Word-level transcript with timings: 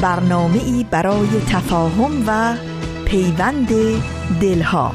برنامه 0.00 0.64
ای 0.64 0.86
برای 0.90 1.28
تفاهم 1.50 2.24
و 2.26 2.56
پیوند 3.04 3.68
دلها. 4.40 4.92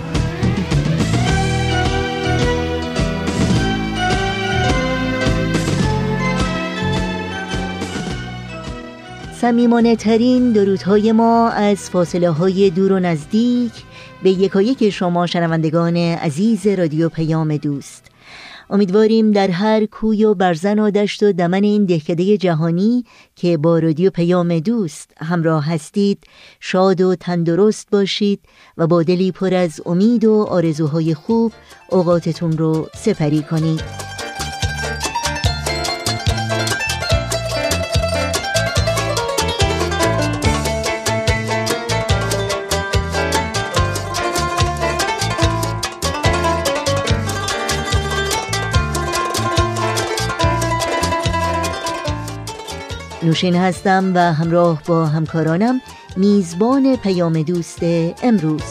سمیمانه 9.42 9.96
ترین 9.96 10.52
درودهای 10.52 11.12
ما 11.12 11.50
از 11.50 11.90
فاصله 11.90 12.30
های 12.30 12.70
دور 12.70 12.92
و 12.92 13.00
نزدیک 13.00 13.72
به 14.24 14.30
یکایک 14.30 14.90
شما 14.90 15.28
شنوندگان 15.28 15.98
عزیز 15.98 16.68
رادیو 16.68 17.10
پیام 17.10 17.58
دوست. 17.58 18.01
امیدواریم 18.72 19.32
در 19.32 19.50
هر 19.50 19.86
کوی 19.86 20.26
و 20.26 20.34
برزن 20.34 20.80
و 20.80 20.92
دشت 20.92 21.24
و 21.24 21.32
دمن 21.32 21.64
این 21.64 21.86
دهکده 21.86 22.38
جهانی 22.38 23.06
که 23.36 23.58
با 23.58 23.80
رادیو 23.80 24.10
پیام 24.10 24.60
دوست 24.60 25.12
همراه 25.18 25.66
هستید 25.66 26.24
شاد 26.60 27.02
و 27.02 27.16
تندرست 27.16 27.90
باشید 27.92 28.40
و 28.78 28.88
با 28.88 29.04
دلی 29.04 29.32
پر 29.32 29.54
از 29.54 29.82
امید 29.86 30.26
و 30.26 30.46
آرزوهای 30.50 31.14
خوب 31.14 31.52
اوقاتتون 31.90 32.52
رو 32.52 32.90
سپری 32.96 33.44
کنید. 33.44 34.21
نوشین 53.24 53.56
هستم 53.56 54.12
و 54.16 54.34
همراه 54.34 54.82
با 54.88 55.06
همکارانم 55.06 55.82
میزبان 56.18 56.96
پیام 56.96 57.42
دوست 57.42 57.80
امروز. 58.24 58.62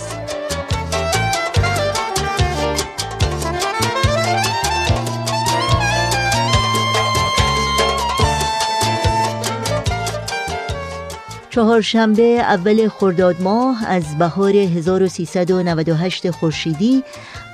چهارشنبه 11.50 12.22
اول 12.22 12.88
خرداد 12.88 13.42
ماه 13.42 13.88
از 13.88 14.18
بهار 14.18 14.56
1398 14.56 16.30
خورشیدی 16.30 17.04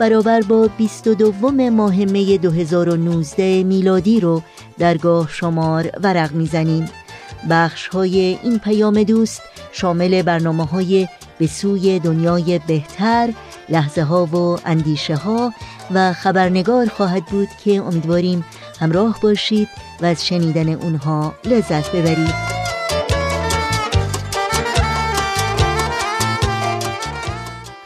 برابر 0.00 0.40
با 0.40 0.70
22 0.78 1.50
ماه 1.70 1.96
می 1.96 2.38
2019 2.38 3.62
میلادی 3.62 4.20
رو 4.20 4.42
درگاه 4.78 5.28
شمار 5.28 5.90
ورق 6.02 6.32
می‌زنیم. 6.32 6.88
بخش 7.50 7.88
های 7.88 8.38
این 8.42 8.58
پیام 8.58 9.02
دوست 9.02 9.42
شامل 9.72 10.22
برنامه 10.22 10.64
های 10.64 11.08
به 11.38 11.46
سوی 11.46 11.98
دنیای 11.98 12.60
بهتر 12.66 13.32
لحظه 13.68 14.02
ها 14.02 14.26
و 14.26 14.58
اندیشه 14.64 15.16
ها 15.16 15.52
و 15.94 16.12
خبرنگار 16.12 16.88
خواهد 16.88 17.24
بود 17.24 17.48
که 17.64 17.76
امیدواریم 17.76 18.44
همراه 18.80 19.18
باشید 19.22 19.68
و 20.00 20.06
از 20.06 20.26
شنیدن 20.26 20.68
اونها 20.68 21.34
لذت 21.44 21.92
ببرید. 21.92 22.56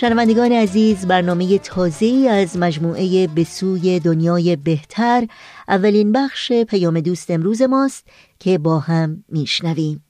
شنوندگان 0.00 0.52
عزیز 0.52 1.06
برنامه 1.06 1.58
تازه 1.58 2.28
از 2.30 2.56
مجموعه 2.56 3.26
به 3.26 3.44
سوی 3.44 4.00
دنیای 4.00 4.56
بهتر 4.56 5.26
اولین 5.68 6.12
بخش 6.12 6.52
پیام 6.52 7.00
دوست 7.00 7.30
امروز 7.30 7.62
ماست 7.62 8.08
که 8.38 8.58
با 8.58 8.78
هم 8.78 9.24
میشنویم. 9.28 10.04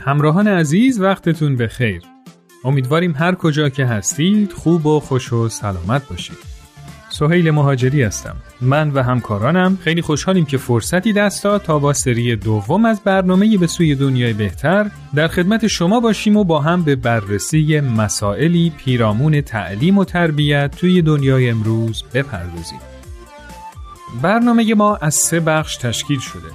همراهان 0.00 0.48
عزیز 0.48 1.00
وقتتون 1.00 1.56
به 1.56 1.68
خیر 1.68 2.02
امیدواریم 2.64 3.14
هر 3.16 3.34
کجا 3.34 3.68
که 3.68 3.86
هستید 3.86 4.52
خوب 4.52 4.86
و 4.86 5.00
خوش 5.00 5.32
و 5.32 5.48
سلامت 5.48 6.08
باشید. 6.08 6.55
سهیل 7.18 7.50
مهاجری 7.50 8.02
هستم. 8.02 8.36
من 8.60 8.90
و 8.90 9.02
همکارانم 9.02 9.78
خیلی 9.82 10.02
خوشحالیم 10.02 10.44
که 10.44 10.58
فرصتی 10.58 11.12
دست 11.12 11.44
داد 11.44 11.62
تا 11.62 11.78
با 11.78 11.92
سری 11.92 12.36
دوم 12.36 12.84
از 12.84 13.00
برنامه 13.04 13.56
به 13.58 13.66
سوی 13.66 13.94
دنیای 13.94 14.32
بهتر 14.32 14.90
در 15.14 15.28
خدمت 15.28 15.66
شما 15.66 16.00
باشیم 16.00 16.36
و 16.36 16.44
با 16.44 16.60
هم 16.60 16.82
به 16.82 16.96
بررسی 16.96 17.80
مسائلی 17.80 18.72
پیرامون 18.76 19.40
تعلیم 19.40 19.98
و 19.98 20.04
تربیت 20.04 20.70
توی 20.76 21.02
دنیای 21.02 21.50
امروز 21.50 22.04
بپردازیم. 22.14 22.78
برنامه 24.22 24.74
ما 24.74 24.96
از 24.96 25.14
سه 25.14 25.40
بخش 25.40 25.76
تشکیل 25.76 26.18
شده. 26.18 26.50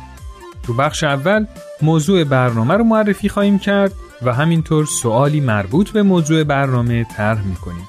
تو 0.64 0.74
بخش 0.74 1.04
اول 1.04 1.46
موضوع 1.82 2.24
برنامه 2.24 2.74
رو 2.74 2.84
معرفی 2.84 3.30
خواهیم 3.30 3.60
کرد 3.60 3.94
و 4.22 4.34
همینطور 4.34 4.86
سوالی 4.86 5.40
مربوط 5.40 5.90
به 5.90 6.04
موضوع 6.04 6.44
برنامه 6.44 7.04
طرح 7.04 7.44
می‌کنیم. 7.44 7.88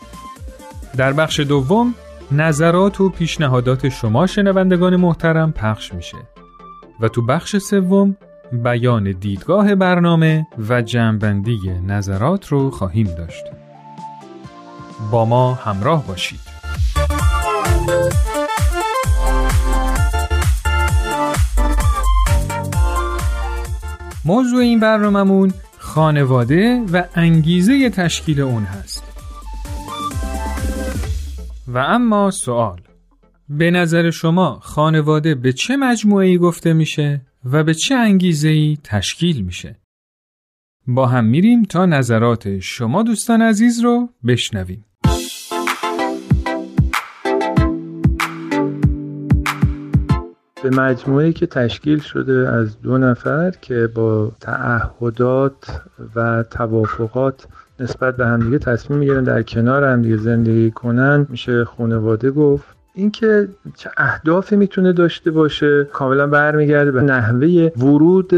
در 0.97 1.13
بخش 1.13 1.41
دوم 1.41 1.95
نظرات 2.37 3.00
و 3.00 3.08
پیشنهادات 3.08 3.88
شما 3.88 4.26
شنوندگان 4.26 4.96
محترم 4.96 5.52
پخش 5.52 5.94
میشه. 5.94 6.17
و 7.00 7.08
تو 7.08 7.26
بخش 7.26 7.56
سوم 7.56 8.17
بیان 8.52 9.12
دیدگاه 9.12 9.75
برنامه 9.75 10.46
و 10.69 10.82
جمعبندی 10.82 11.58
نظرات 11.87 12.49
رو 12.49 12.70
خواهیم 12.70 13.06
داشت. 13.06 13.44
با 15.11 15.25
ما 15.25 15.55
همراه 15.55 16.06
باشید. 16.06 16.40
موضوع 24.25 24.61
این 24.61 24.81
برنامهمون 24.81 25.52
خانواده 25.79 26.84
و 26.93 27.02
انگیزه 27.14 27.90
تشکیل 27.90 28.40
اون 28.40 28.64
هست. 28.64 29.12
و 31.69 31.79
اما 31.79 32.31
سوال 32.31 32.81
به 33.49 33.70
نظر 33.70 34.11
شما 34.11 34.59
خانواده 34.62 35.35
به 35.35 35.53
چه 35.53 35.76
مجموعه 35.76 36.38
گفته 36.38 36.73
میشه 36.73 37.20
و 37.44 37.64
به 37.64 37.75
چه 37.75 37.94
انگیزه 37.94 38.49
ای 38.49 38.79
تشکیل 38.85 39.44
میشه؟ 39.44 39.76
با 40.87 41.06
هم 41.06 41.25
میریم 41.25 41.62
تا 41.62 41.87
نظرات 41.87 42.59
شما 42.59 43.03
دوستان 43.03 43.43
عزیز 43.43 43.81
رو 43.81 44.09
بشنویم. 44.26 44.85
به 50.62 50.70
مجموعه 50.70 51.32
که 51.32 51.47
تشکیل 51.47 51.99
شده 51.99 52.49
از 52.49 52.81
دو 52.81 52.99
نفر 52.99 53.50
که 53.61 53.87
با 53.94 54.32
تعهدات 54.41 55.82
و 56.15 56.43
توافقات 56.43 57.47
نسبت 57.82 58.17
به 58.17 58.26
همدیگه 58.26 58.58
تصمیم 58.58 58.99
می‌گیرن 58.99 59.25
در 59.25 59.43
کنار 59.43 59.84
همدیگه 59.84 60.17
زندگی 60.17 60.70
کنن 60.70 61.26
میشه 61.31 61.64
خانواده 61.64 62.31
گفت. 62.31 62.72
اینکه 62.94 63.49
چه 63.77 63.91
اهدافی 63.97 64.56
می‌تونه 64.56 64.93
داشته 64.93 65.31
باشه 65.31 65.85
کاملا 65.93 66.27
برمیگرده 66.27 66.91
به 66.91 67.03
نحوه 67.03 67.71
ورود 67.79 68.33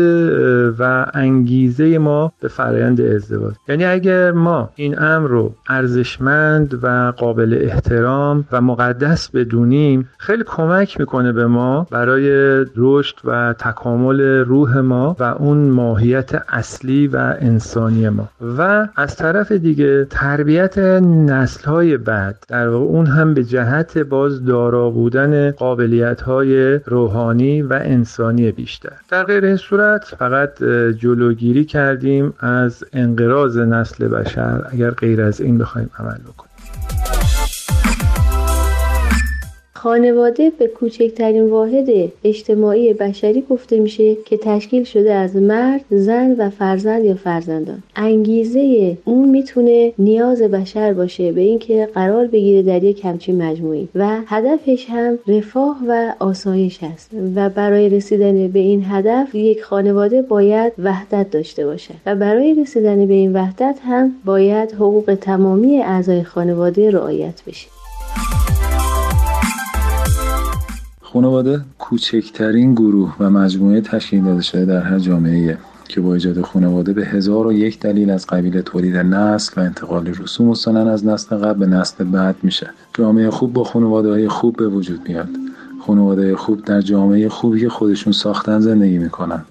و 0.78 1.06
انگیزه 1.14 1.98
ما 1.98 2.32
به 2.40 2.48
فرایند 2.48 3.00
ازدواج. 3.00 3.54
یعنی 3.68 3.84
اگر 3.84 4.32
ما 4.32 4.70
این 4.74 4.98
امر 4.98 5.28
رو 5.28 5.54
ارزشمند 5.68 6.78
و 6.82 7.12
قابل 7.16 7.58
احترام 7.60 8.44
و 8.52 8.60
مقدس 8.60 9.30
بدونیم 9.30 10.08
خیلی 10.18 10.44
کمک 10.46 11.00
می‌کنه 11.00 11.32
به 11.32 11.46
ما 11.46 11.86
برای 11.90 12.28
رشد 12.76 13.16
و 13.24 13.54
تکامل 13.58 14.20
روح 14.20 14.78
ما 14.78 15.16
و 15.20 15.22
اون 15.22 15.58
ماهیت 15.58 16.42
اصلی 16.48 17.06
و 17.06 17.34
انسانی 17.40 18.08
ما. 18.08 18.28
و 18.58 18.88
از 18.96 19.16
طرف 19.16 19.52
دیگه 19.52 20.04
تربیت 20.10 20.78
نسل 20.78 21.64
های 21.64 21.96
بعد 21.96 22.44
در 22.48 22.68
واقع 22.68 22.84
اون 22.84 23.06
هم 23.06 23.34
به 23.34 23.44
جهت 23.44 23.98
باز 23.98 24.43
دارا 24.46 24.90
بودن 24.90 25.50
قابلیت 25.50 26.20
های 26.20 26.74
روحانی 26.78 27.62
و 27.62 27.72
انسانی 27.72 28.52
بیشتر. 28.52 28.92
در 29.10 29.24
غیر 29.24 29.44
این 29.44 29.56
صورت 29.56 30.04
فقط 30.04 30.62
جلوگیری 30.98 31.64
کردیم 31.64 32.34
از 32.40 32.84
انقراض 32.92 33.58
نسل 33.58 34.08
بشر 34.08 34.66
اگر 34.70 34.90
غیر 34.90 35.22
از 35.22 35.40
این 35.40 35.58
بخوایم 35.58 35.90
عمل 35.98 36.18
بکنیم. 36.18 37.13
خانواده 39.84 40.50
به 40.58 40.66
کوچکترین 40.66 41.50
واحد 41.50 41.88
اجتماعی 42.24 42.92
بشری 42.92 43.44
گفته 43.50 43.78
میشه 43.78 44.14
که 44.14 44.36
تشکیل 44.36 44.84
شده 44.84 45.14
از 45.14 45.36
مرد، 45.36 45.80
زن 45.90 46.32
و 46.38 46.50
فرزند 46.50 47.04
یا 47.04 47.14
فرزندان. 47.14 47.82
انگیزه 47.96 48.96
اون 49.04 49.28
می‌تونه 49.28 49.92
نیاز 49.98 50.42
بشر 50.42 50.92
باشه 50.92 51.32
به 51.32 51.40
اینکه 51.40 51.88
قرار 51.94 52.26
بگیره 52.26 52.62
در 52.62 52.84
یک 52.84 53.04
همچین 53.04 53.42
مجموعی 53.42 53.88
و 53.94 54.20
هدفش 54.26 54.86
هم 54.88 55.18
رفاه 55.28 55.78
و 55.88 56.12
آسایش 56.18 56.82
هست 56.82 57.10
و 57.36 57.50
برای 57.50 57.88
رسیدن 57.88 58.48
به 58.48 58.58
این 58.58 58.84
هدف 58.88 59.34
یک 59.34 59.62
خانواده 59.62 60.22
باید 60.22 60.72
وحدت 60.78 61.30
داشته 61.30 61.66
باشه 61.66 61.94
و 62.06 62.14
برای 62.14 62.54
رسیدن 62.54 63.06
به 63.06 63.14
این 63.14 63.32
وحدت 63.32 63.78
هم 63.82 64.12
باید 64.24 64.72
حقوق 64.72 65.18
تمامی 65.20 65.78
اعضای 65.82 66.22
خانواده 66.22 66.90
رعایت 66.90 67.42
بشه. 67.46 67.73
خانواده 71.14 71.60
کوچکترین 71.78 72.74
گروه 72.74 73.16
و 73.20 73.30
مجموعه 73.30 73.80
تشکیل 73.80 74.24
داده 74.24 74.42
شده 74.42 74.64
در 74.64 74.82
هر 74.82 74.98
جامعه 74.98 75.58
که 75.88 76.00
با 76.00 76.14
ایجاد 76.14 76.40
خانواده 76.40 76.92
به 76.92 77.06
هزار 77.06 77.46
و 77.46 77.52
یک 77.52 77.80
دلیل 77.80 78.10
از 78.10 78.26
قبیل 78.26 78.60
تولید 78.60 78.96
نسل 78.96 79.60
و 79.60 79.64
انتقال 79.64 80.06
رسوم 80.06 80.48
و 80.48 80.54
سنن 80.54 80.88
از 80.88 81.06
نسل 81.06 81.36
قبل 81.36 81.58
به 81.58 81.66
نسل 81.66 82.04
بعد 82.04 82.36
میشه. 82.42 82.70
جامعه 82.94 83.30
خوب 83.30 83.52
با 83.52 83.64
خانواده 83.64 84.10
های 84.10 84.28
خوب 84.28 84.56
به 84.56 84.68
وجود 84.68 85.08
میاد. 85.08 85.28
خانواده 85.86 86.36
خوب 86.36 86.64
در 86.64 86.80
جامعه 86.80 87.28
خوبی 87.28 87.60
که 87.60 87.68
خودشون 87.68 88.12
ساختن 88.12 88.60
زندگی 88.60 88.98
می‌کنن. 88.98 89.44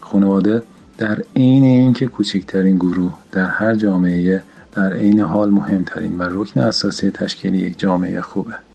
خانواده 0.00 0.62
در 0.98 1.22
عین 1.36 1.64
اینکه 1.64 2.06
کوچکترین 2.06 2.76
گروه 2.76 3.14
در 3.32 3.46
هر 3.46 3.74
جامعه 3.74 4.42
در 4.72 4.92
عین 4.92 5.20
حال 5.20 5.50
مهمترین 5.50 6.18
و 6.18 6.22
رکن 6.30 6.60
اساسی 6.60 7.10
تشکیل 7.10 7.54
یک 7.54 7.78
جامعه 7.78 8.20
خوبه. 8.20 8.67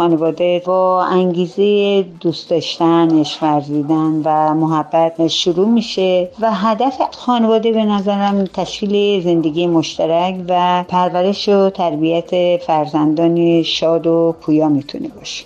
خانواده 0.00 0.62
با 0.66 1.02
انگیزه 1.02 2.02
دوست 2.20 2.50
داشتن 2.50 3.22
ورزیدن 3.42 4.22
و 4.24 4.54
محبت 4.54 5.26
شروع 5.26 5.68
میشه 5.68 6.28
و 6.40 6.52
هدف 6.52 6.98
خانواده 7.12 7.72
به 7.72 7.84
نظرم 7.84 8.44
تشکیل 8.44 9.22
زندگی 9.24 9.66
مشترک 9.66 10.34
و 10.48 10.84
پرورش 10.88 11.48
و 11.48 11.70
تربیت 11.70 12.60
فرزندان 12.66 13.62
شاد 13.62 14.06
و 14.06 14.34
پویا 14.40 14.68
می‌تونه 14.68 15.08
باشه. 15.08 15.44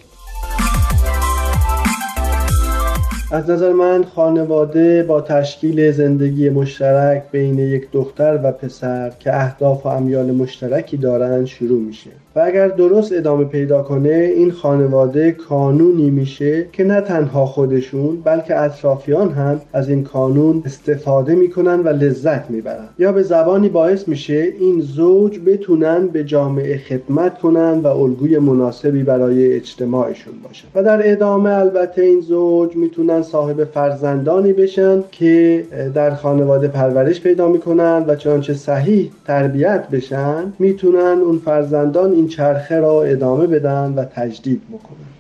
از 3.33 3.51
نظر 3.51 3.73
من 3.73 4.05
خانواده 4.15 5.03
با 5.03 5.21
تشکیل 5.21 5.93
زندگی 5.93 6.51
مشترک 6.51 7.23
بین 7.33 7.59
یک 7.59 7.91
دختر 7.93 8.41
و 8.45 8.53
پسر 8.53 9.13
که 9.21 9.37
اهداف 9.37 9.87
و 9.87 9.89
امیال 9.89 10.31
مشترکی 10.31 10.97
دارند 10.97 11.47
شروع 11.47 11.81
میشه. 11.81 12.11
و 12.37 12.41
اگر 12.41 12.69
درست 12.69 13.13
ادامه 13.13 13.45
پیدا 13.45 13.83
کنه 13.83 14.33
این 14.37 14.51
خانواده 14.51 15.33
کانونی 15.33 16.11
میشه 16.11 16.67
که 16.73 16.85
نه 16.85 17.01
تنها 17.01 17.47
خودشون 17.47 18.21
بلکه 18.25 18.61
اطرافیان 18.61 19.33
هم 19.33 19.61
از 19.73 19.89
این 19.89 20.05
کانون 20.05 20.63
استفاده 20.67 21.35
می‌کنن 21.35 21.81
و 21.81 21.89
لذت 21.89 22.51
می‌برن. 22.51 22.89
یا 22.99 23.13
به 23.13 23.23
زبانی 23.23 23.69
باعث 23.69 24.09
میشه 24.09 24.49
این 24.61 24.81
زوج 24.81 25.41
بتونن 25.47 26.07
به 26.07 26.25
جامعه 26.25 26.79
خدمت 26.79 27.39
کنن 27.39 27.79
و 27.81 27.87
الگوی 27.87 28.39
مناسبی 28.39 29.03
برای 29.03 29.53
اجتماعشون 29.53 30.35
باشن 30.45 30.69
و 30.75 30.83
در 30.83 31.13
ادامه 31.13 31.51
البته 31.51 32.03
این 32.03 32.21
زوج 32.21 32.77
می‌تونن 32.77 33.23
صاحب 33.23 33.65
فرزندانی 33.65 34.53
بشن 34.53 35.05
که 35.13 35.65
در 35.95 36.15
خانواده 36.15 36.69
پرورش 36.69 37.21
پیدا 37.21 37.49
می‌کنن 37.49 38.05
و 38.09 38.15
چنانچه 38.15 38.55
صحیح 38.55 39.11
تربیت 39.27 39.89
بشن 39.93 40.53
می‌تونن 40.59 41.19
اون 41.25 41.39
فرزندان 41.45 42.13
چرخه 42.29 42.77
را 42.77 43.03
ادامه 43.03 43.47
بدن 43.47 43.95
و 43.95 44.05
تجدید 44.05 44.63
بکنن. 44.69 45.14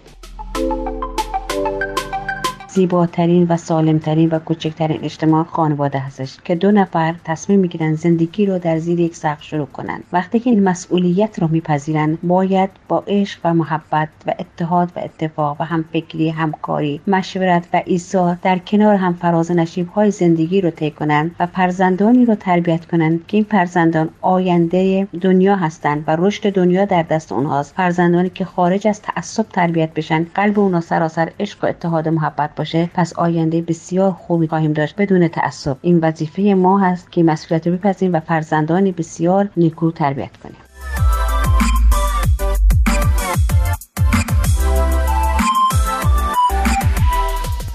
زیباترین 2.74 3.46
و 3.48 3.56
سالمترین 3.56 4.28
و 4.28 4.38
کوچکترین 4.38 5.04
اجتماع 5.04 5.44
خانواده 5.44 5.98
هستش 5.98 6.36
که 6.44 6.54
دو 6.54 6.72
نفر 6.72 7.14
تصمیم 7.24 7.60
می‌گیرن 7.60 7.94
زندگی 7.94 8.46
رو 8.46 8.58
در 8.58 8.78
زیر 8.78 9.00
یک 9.00 9.16
سقف 9.16 9.42
شروع 9.42 9.66
کنن. 9.66 10.02
وقتی 10.12 10.38
که 10.38 10.50
این 10.50 10.62
مسئولیت 10.62 11.38
رو 11.38 11.48
میپذیرن 11.48 12.18
باید 12.22 12.70
با 12.88 13.04
عشق 13.06 13.40
و 13.44 13.54
محبت 13.54 14.08
و 14.26 14.34
اتحاد 14.38 14.92
و 14.96 15.00
اتفاق 15.00 15.60
و 15.60 15.64
همفکری 15.64 16.28
همکاری 16.28 17.00
مشورت 17.06 17.68
و 17.72 17.82
ایثار 17.84 18.36
در 18.42 18.58
کنار 18.58 18.94
هم 18.94 19.14
فراز 19.14 19.50
نشیب 19.52 19.88
های 19.88 20.10
زندگی 20.10 20.60
رو 20.60 20.70
طی 20.70 20.90
کنن 20.90 21.30
و 21.40 21.46
فرزندانی 21.46 22.24
رو 22.24 22.34
تربیت 22.34 22.84
کنن 22.84 23.20
که 23.28 23.36
این 23.36 23.46
فرزندان 23.50 24.08
آینده 24.20 25.08
دنیا 25.20 25.56
هستند 25.56 26.04
و 26.06 26.16
رشد 26.18 26.52
دنیا 26.52 26.84
در 26.84 27.02
دست 27.02 27.32
اونهاست. 27.32 27.74
فرزندانی 27.74 28.30
که 28.30 28.44
خارج 28.44 28.88
از 28.88 29.02
تعصب 29.02 29.46
تربیت 29.48 29.94
بشن 29.94 30.26
قلب 30.34 30.58
اونها 30.58 30.80
سراسر 30.80 31.30
عشق 31.40 31.64
و 31.64 31.66
اتحاد 31.66 32.06
و 32.06 32.10
محبت 32.10 32.50
باشه 32.64 32.90
پس 32.94 33.12
آینده 33.12 33.62
بسیار 33.62 34.10
خوبی 34.12 34.48
خواهیم 34.48 34.72
داشت. 34.72 34.96
بدون 34.96 35.28
تعصب. 35.28 35.76
این 35.82 35.98
وظیفه 36.02 36.42
ما 36.42 36.78
هست 36.78 37.12
که 37.12 37.22
مسئولیت 37.22 37.66
رو 37.66 37.76
بپذیریم 37.76 38.14
و 38.14 38.20
فرزندانی 38.20 38.92
بسیار 38.92 39.48
نیکو 39.56 39.90
تربیت 39.90 40.36
کنیم. 40.36 40.63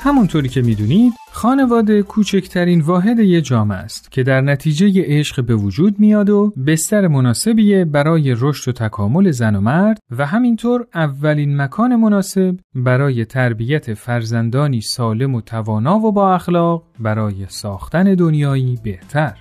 همونطوری 0.02 0.50
که 0.50 0.62
می‌دونید 0.62 1.14
خانواده 1.32 2.04
کوچکترین 2.04 2.82
واحد 2.82 3.20
یه 3.20 3.42
جامعه 3.42 3.78
است 3.78 4.12
که 4.12 4.24
در 4.24 4.42
نتیجه 4.42 5.04
عشق 5.06 5.46
به 5.46 5.56
وجود 5.56 6.00
میاد 6.00 6.30
و 6.30 6.54
بستر 6.68 7.08
مناسبیه 7.08 7.86
برای 7.86 8.36
رشد 8.40 8.70
و 8.70 8.72
تکامل 8.72 9.32
زن 9.32 9.56
و 9.56 9.62
مرد 9.62 10.00
و 10.18 10.26
همینطور 10.26 10.88
اولین 10.96 11.62
مکان 11.62 11.96
مناسب 11.96 12.56
برای 12.76 13.26
تربیت 13.26 13.94
فرزندانی 13.94 14.82
سالم 14.82 15.36
و 15.36 15.42
توانا 15.42 16.00
و 16.00 16.12
با 16.12 16.34
اخلاق 16.34 16.84
برای 17.00 17.46
ساختن 17.48 18.16
دنیایی 18.16 18.80
بهتر. 18.84 19.34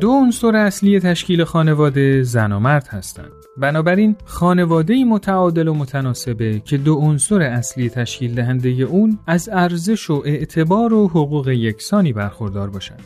دو 0.00 0.10
عنصر 0.10 0.56
اصلی 0.56 1.00
تشکیل 1.00 1.44
خانواده 1.44 2.22
زن 2.22 2.52
و 2.52 2.58
مرد 2.58 2.86
هستند. 2.86 3.43
بنابراین 3.56 4.16
خانواده 4.24 5.04
متعادل 5.04 5.68
و 5.68 5.74
متناسبه 5.74 6.62
که 6.64 6.78
دو 6.78 6.94
عنصر 6.94 7.42
اصلی 7.42 7.88
تشکیل 7.88 8.34
دهنده 8.34 8.68
اون 8.68 9.18
از 9.26 9.48
ارزش 9.52 10.10
و 10.10 10.22
اعتبار 10.26 10.92
و 10.92 11.08
حقوق 11.08 11.48
یکسانی 11.48 12.12
برخوردار 12.12 12.70
باشند. 12.70 13.02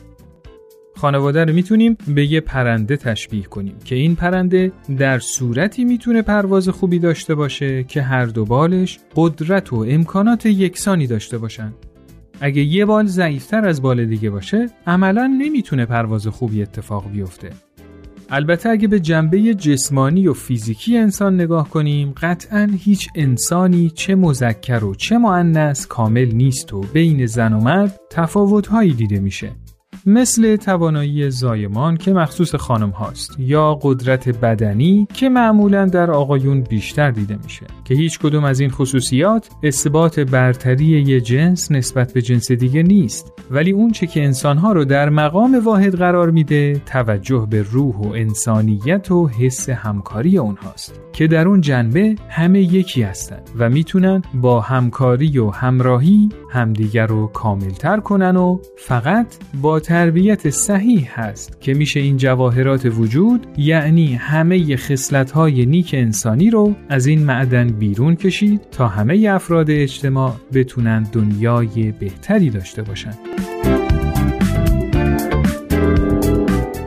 خانواده 0.96 1.44
رو 1.44 1.52
می‌تونیم 1.54 1.96
به 2.08 2.32
یه 2.32 2.40
پرنده 2.40 2.96
تشبیه 2.96 3.42
کنیم 3.42 3.76
که 3.84 3.94
این 3.94 4.14
پرنده 4.14 4.72
در 4.98 5.18
صورتی 5.18 5.84
می‌تونه 5.84 6.22
پرواز 6.22 6.68
خوبی 6.68 6.98
داشته 6.98 7.34
باشه 7.34 7.84
که 7.84 8.02
هر 8.02 8.24
دو 8.24 8.44
بالش 8.44 8.98
قدرت 9.16 9.72
و 9.72 9.76
امکانات 9.88 10.46
یکسانی 10.46 11.06
داشته 11.06 11.38
باشن. 11.38 11.72
اگه 12.40 12.62
یه 12.62 12.84
بال 12.84 13.06
ضعیفتر 13.06 13.68
از 13.68 13.82
بال 13.82 14.04
دیگه 14.04 14.30
باشه 14.30 14.66
عملا 14.86 15.26
نمی‌تونه 15.26 15.86
پرواز 15.86 16.26
خوبی 16.26 16.62
اتفاق 16.62 17.10
بیفته. 17.10 17.50
البته 18.30 18.68
اگه 18.68 18.88
به 18.88 19.00
جنبه 19.00 19.54
جسمانی 19.54 20.28
و 20.28 20.32
فیزیکی 20.32 20.98
انسان 20.98 21.34
نگاه 21.34 21.70
کنیم 21.70 22.12
قطعا 22.16 22.68
هیچ 22.78 23.08
انسانی 23.14 23.90
چه 23.90 24.14
مذکر 24.14 24.84
و 24.84 24.94
چه 24.94 25.18
معنس 25.18 25.86
کامل 25.86 26.34
نیست 26.34 26.72
و 26.72 26.80
بین 26.80 27.26
زن 27.26 27.52
و 27.52 27.60
مرد 27.60 28.00
تفاوتهایی 28.10 28.92
دیده 28.92 29.20
میشه. 29.20 29.52
مثل 30.06 30.56
توانایی 30.56 31.30
زایمان 31.30 31.96
که 31.96 32.12
مخصوص 32.12 32.54
خانم 32.54 32.90
هاست 32.90 33.36
یا 33.38 33.78
قدرت 33.82 34.28
بدنی 34.28 35.08
که 35.14 35.28
معمولا 35.28 35.86
در 35.86 36.10
آقایون 36.10 36.62
بیشتر 36.62 37.10
دیده 37.10 37.38
میشه 37.44 37.66
که 37.84 37.94
هیچ 37.94 38.18
کدوم 38.18 38.44
از 38.44 38.60
این 38.60 38.70
خصوصیات 38.70 39.48
اثبات 39.62 40.20
برتری 40.20 40.84
یه 40.84 41.20
جنس 41.20 41.72
نسبت 41.72 42.12
به 42.12 42.22
جنس 42.22 42.52
دیگه 42.52 42.82
نیست. 42.82 43.32
ولی 43.50 43.70
اون 43.70 43.90
چه 43.90 44.06
که 44.06 44.24
انسانها 44.24 44.72
رو 44.72 44.84
در 44.84 45.08
مقام 45.08 45.64
واحد 45.64 45.94
قرار 45.96 46.30
میده 46.30 46.82
توجه 46.86 47.46
به 47.50 47.62
روح 47.62 47.96
و 47.96 48.12
انسانیت 48.12 49.10
و 49.10 49.28
حس 49.28 49.68
همکاری 49.68 50.38
اونهاست 50.38 51.00
که 51.12 51.26
در 51.26 51.48
اون 51.48 51.60
جنبه 51.60 52.14
همه 52.28 52.60
یکی 52.60 53.02
هستن 53.02 53.40
و 53.58 53.70
می‌تونن 53.70 54.22
با 54.34 54.60
همکاری 54.60 55.38
و 55.38 55.50
همراهی 55.50 56.28
همدیگر 56.50 57.06
رو 57.06 57.26
کاملتر 57.26 58.00
کنن 58.00 58.36
و 58.36 58.58
فقط 58.78 59.26
با 59.62 59.80
تربیت 59.88 60.50
صحیح 60.50 61.20
هست 61.20 61.60
که 61.60 61.74
میشه 61.74 62.00
این 62.00 62.16
جواهرات 62.16 62.86
وجود 62.86 63.46
یعنی 63.56 64.14
همه 64.14 64.76
خصلت 64.76 65.30
های 65.30 65.66
نیک 65.66 65.90
انسانی 65.94 66.50
رو 66.50 66.74
از 66.88 67.06
این 67.06 67.24
معدن 67.24 67.66
بیرون 67.66 68.16
کشید 68.16 68.60
تا 68.70 68.88
همه 68.88 69.28
افراد 69.30 69.70
اجتماع 69.70 70.36
بتونن 70.54 71.02
دنیای 71.02 71.92
بهتری 71.92 72.50
داشته 72.50 72.82
باشن 72.82 73.12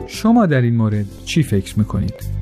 شما 0.06 0.46
در 0.46 0.60
این 0.60 0.76
مورد 0.76 1.06
چی 1.24 1.42
فکر 1.42 1.78
می‌کنید؟ 1.78 2.41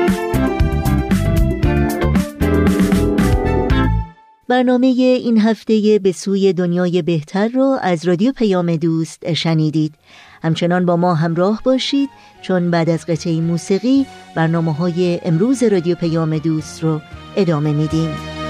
برنامه 4.51 4.87
این 4.87 5.39
هفته 5.39 5.99
به 6.03 6.11
سوی 6.11 6.53
دنیای 6.53 7.01
بهتر 7.01 7.47
رو 7.47 7.77
از 7.81 8.07
رادیو 8.07 8.31
پیام 8.31 8.75
دوست 8.75 9.33
شنیدید. 9.33 9.93
همچنان 10.43 10.85
با 10.85 10.95
ما 10.97 11.13
همراه 11.13 11.61
باشید 11.65 12.09
چون 12.41 12.71
بعد 12.71 12.89
از 12.89 13.05
قطعه 13.05 13.41
موسیقی 13.41 14.05
برنامه 14.35 14.73
های 14.73 15.19
امروز 15.25 15.63
رادیو 15.63 15.95
پیام 15.95 16.37
دوست 16.37 16.83
رو 16.83 17.01
ادامه 17.35 17.73
میدیم. 17.73 18.40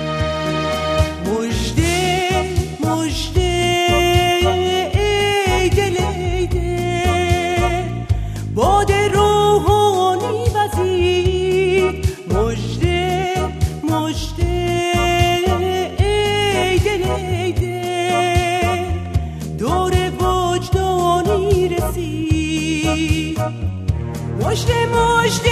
مجده 24.51 24.85
مجده 24.85 25.49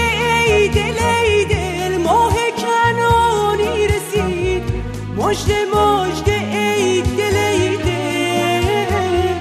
ای 0.48 0.68
دل 0.68 1.00
ای 1.24 1.46
دل 1.46 1.98
ماه 1.98 2.34
کنانی 2.58 3.88
رسید. 3.88 4.64
مجده 5.18 5.66
مجده 5.66 6.40
ای 6.52 7.02
دل 7.02 7.38
ای 7.38 7.78
دل 7.78 9.34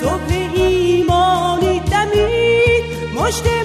صبح 0.00 0.32
ایمانی 0.54 1.80
دمید. 1.80 2.84
مجده 3.14 3.57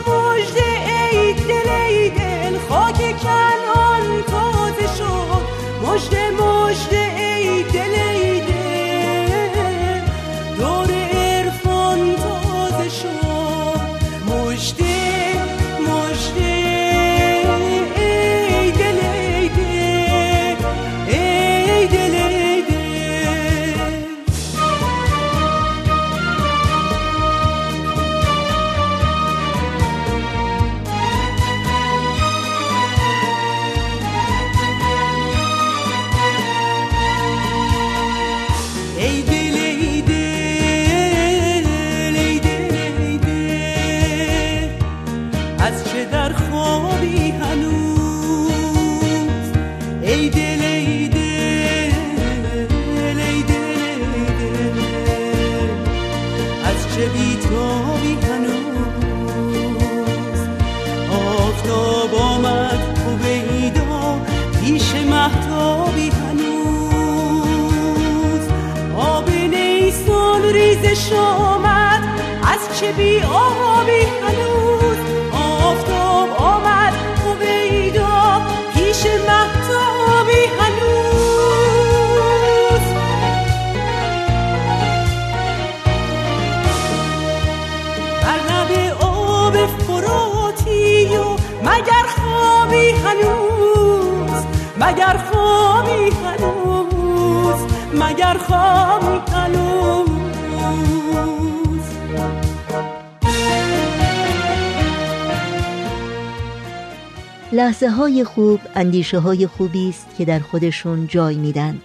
لحظه 107.53 107.89
های 107.89 108.23
خوب 108.23 108.59
اندیشه 108.75 109.19
های 109.19 109.47
خوبی 109.47 109.89
است 109.89 110.07
که 110.17 110.25
در 110.25 110.39
خودشون 110.39 111.07
جای 111.07 111.35
میدند 111.35 111.81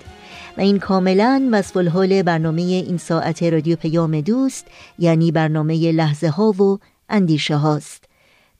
و 0.56 0.60
این 0.60 0.78
کاملا 0.78 1.48
وصف 1.52 1.76
الحال 1.76 2.22
برنامه 2.22 2.62
این 2.62 2.98
ساعت 2.98 3.42
رادیو 3.42 3.76
پیام 3.76 4.20
دوست 4.20 4.66
یعنی 4.98 5.32
برنامه 5.32 5.92
لحظه 5.92 6.28
ها 6.28 6.50
و 6.50 6.78
اندیشه 7.08 7.56
هاست 7.56 8.04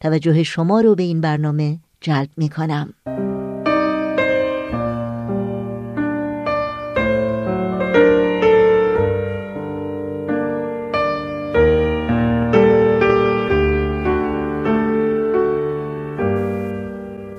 توجه 0.00 0.42
شما 0.42 0.80
رو 0.80 0.94
به 0.94 1.02
این 1.02 1.20
برنامه 1.20 1.78
جلب 2.00 2.28
می 2.36 2.48
کنم. 2.48 2.94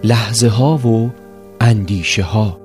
لحظه 0.09 0.47
ها 0.47 0.77
و 0.77 1.11
اندیشه 1.61 2.23
ها 2.23 2.59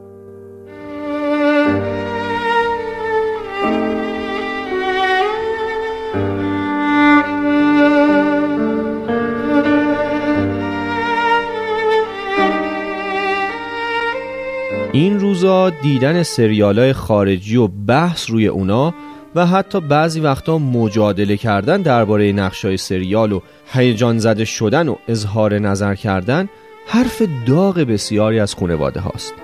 این 14.93 15.21
روزا 15.21 15.71
دیدن 15.71 16.23
سریال 16.23 16.79
های 16.79 16.93
خارجی 16.93 17.57
و 17.57 17.67
بحث 17.67 18.31
روی 18.31 18.47
اونا 18.47 18.95
و 19.35 19.47
حتی 19.47 19.81
بعضی 19.81 20.21
وقتا 20.21 20.59
مجادله 20.59 21.37
کردن 21.37 21.83
درباره 21.83 22.33
نقشای 22.33 22.77
سریال 22.77 23.33
و 23.33 23.41
هیجان 23.73 24.19
زده 24.19 24.45
شدن 24.45 24.89
و 24.89 24.97
اظهار 25.09 25.59
نظر 25.59 25.95
کردن 25.95 26.49
حرف 26.87 27.23
داغ 27.47 27.79
بسیاری 27.79 28.41
از 28.41 28.55
خانواده 28.55 29.01
هاست. 29.01 29.35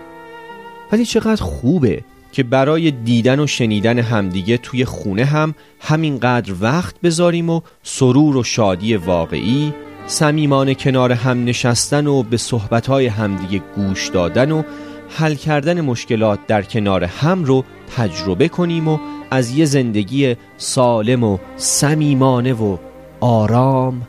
ولی 0.92 1.04
چقدر 1.04 1.42
خوبه 1.42 2.04
که 2.32 2.42
برای 2.42 2.90
دیدن 2.90 3.40
و 3.40 3.46
شنیدن 3.46 3.98
همدیگه 3.98 4.56
توی 4.56 4.84
خونه 4.84 5.24
هم 5.24 5.54
همینقدر 5.80 6.54
وقت 6.60 7.00
بذاریم 7.00 7.50
و 7.50 7.60
سرور 7.82 8.36
و 8.36 8.42
شادی 8.42 8.96
واقعی 8.96 9.74
صمیمانه 10.06 10.74
کنار 10.74 11.12
هم 11.12 11.44
نشستن 11.44 12.06
و 12.06 12.22
به 12.22 12.36
صحبتهای 12.36 13.06
همدیگه 13.06 13.62
گوش 13.76 14.08
دادن 14.08 14.50
و 14.50 14.62
حل 15.08 15.34
کردن 15.34 15.80
مشکلات 15.80 16.46
در 16.46 16.62
کنار 16.62 17.04
هم 17.04 17.44
رو 17.44 17.64
تجربه 17.96 18.48
کنیم 18.48 18.88
و 18.88 18.98
از 19.30 19.50
یه 19.50 19.64
زندگی 19.64 20.36
سالم 20.56 21.24
و 21.24 21.38
صمیمانه 21.56 22.52
و 22.52 22.76
آرام 23.20 24.02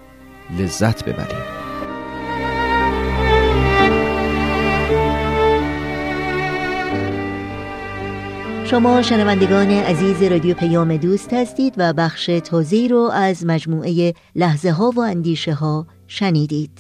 لذت 0.60 1.06
ببریم. 1.06 1.51
شما 8.72 9.02
شنوندگان 9.02 9.72
عزیز 9.72 10.24
رادیو 10.24 10.56
پیام 10.56 10.98
دوست 10.98 11.34
هستید 11.34 11.74
و 11.78 11.94
بخش 11.94 12.26
تازه 12.26 12.88
رو 12.88 13.10
از 13.14 13.46
مجموعه 13.46 14.14
لحظه 14.36 14.72
ها 14.72 14.92
و 14.96 15.00
اندیشه 15.00 15.54
ها 15.54 15.88
شنیدید. 16.08 16.72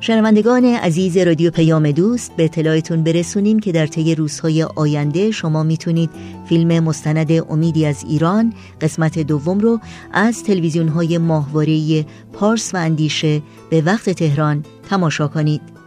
شنوندگان 0.00 0.64
عزیز 0.64 1.16
رادیو 1.16 1.50
پیام 1.50 1.90
دوست 1.90 2.36
به 2.36 2.44
اطلاعتون 2.44 3.04
برسونیم 3.04 3.58
که 3.58 3.72
در 3.72 3.86
طی 3.86 4.14
روزهای 4.14 4.62
آینده 4.62 5.30
شما 5.30 5.62
می‌تونید 5.62 6.10
فیلم 6.48 6.84
مستند 6.84 7.32
امیدی 7.50 7.86
از 7.86 8.04
ایران 8.08 8.52
قسمت 8.80 9.18
دوم 9.18 9.58
رو 9.58 9.80
از 10.12 10.44
تلویزیون 10.44 10.88
های 10.88 11.18
ماهواره 11.18 12.04
پارس 12.32 12.74
و 12.74 12.76
اندیشه 12.76 13.42
به 13.70 13.80
وقت 13.80 14.10
تهران 14.10 14.64
تماشا 14.90 15.28
کنید. 15.28 15.79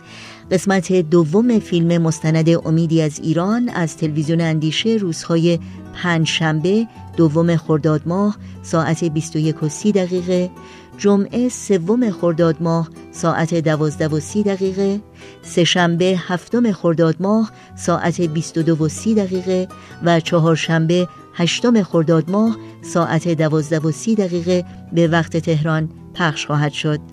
قسمت 0.53 0.93
دوم 0.93 1.59
فیلم 1.59 2.01
مستند 2.01 2.67
امیدی 2.67 3.01
از 3.01 3.19
ایران 3.19 3.69
از 3.69 3.97
تلویزیون 3.97 4.41
اندیشه 4.41 4.89
روزهای 4.89 5.59
پنج 5.93 6.27
شنبه 6.27 6.87
دوم 7.17 7.55
خرداد 7.55 8.01
ماه 8.05 8.37
ساعت 8.61 9.03
21 9.03 9.63
و 9.63 9.69
30 9.69 9.91
دقیقه 9.91 10.49
جمعه 10.97 11.49
سوم 11.49 12.11
خرداد 12.11 12.55
ماه 12.59 12.89
ساعت 13.11 13.53
دوازده 13.53 14.07
و 14.07 14.19
سی 14.19 14.43
دقیقه 14.43 15.01
سهشنبه 15.43 16.15
هفتم 16.27 16.71
خرداد 16.71 17.15
ماه 17.19 17.51
ساعت 17.75 18.21
22 18.21 18.85
و 18.85 18.89
سی 18.89 19.15
دقیقه 19.15 19.67
و 20.03 20.19
چهارشنبه 20.19 21.07
هشتم 21.33 21.83
خرداد 21.83 22.31
ماه 22.31 22.57
ساعت 22.81 23.27
دوازده 23.27 23.79
و 23.79 23.91
سی 23.91 24.15
دقیقه 24.15 24.65
به 24.91 25.07
وقت 25.07 25.37
تهران 25.37 25.89
پخش 26.13 26.45
خواهد 26.45 26.71
شد. 26.71 27.12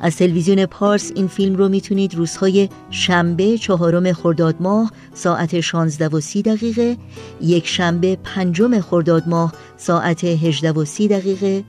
از 0.00 0.16
تلویزیون 0.16 0.66
پارس 0.66 1.12
این 1.14 1.28
فیلم 1.28 1.56
رو 1.56 1.68
می‌تونید 1.68 2.14
روزهای 2.14 2.68
شنبه 2.90 3.58
چهارم 3.58 4.12
خرداد 4.12 4.56
ماه 4.60 4.92
ساعت 5.14 5.60
16 5.60 6.08
و 6.08 6.20
30 6.20 6.42
دقیقه 6.42 6.96
یک 7.40 7.66
شنبه 7.66 8.18
پنجم 8.24 8.80
خرداد 8.80 9.28
ماه 9.28 9.52
ساعت 9.76 10.24
18 10.24 10.72
و 10.72 10.84
30 10.84 11.08
دقیقه 11.08 11.64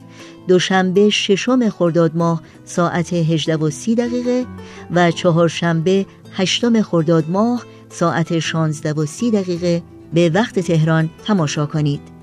دوشنبه 0.48 1.10
ششم 1.10 1.70
خرداد 1.70 2.16
ماه 2.16 2.42
ساعت 2.66 3.14
18 3.14 3.56
و 3.56 3.70
30 3.70 3.96
دقیقه 3.96 4.46
و 4.92 5.12
چهارشنبه 5.12 6.06
هشتم 6.34 6.82
خرداد 6.82 7.30
ماه 7.30 7.64
ساعت 7.90 8.40
16 8.40 8.94
و 8.94 9.06
30 9.06 9.32
دقیقه. 9.32 9.84
به 10.14 10.30
وقت 10.30 10.60
تهران 10.60 11.10
تماشا 11.26 11.66
کنید. 11.66 12.17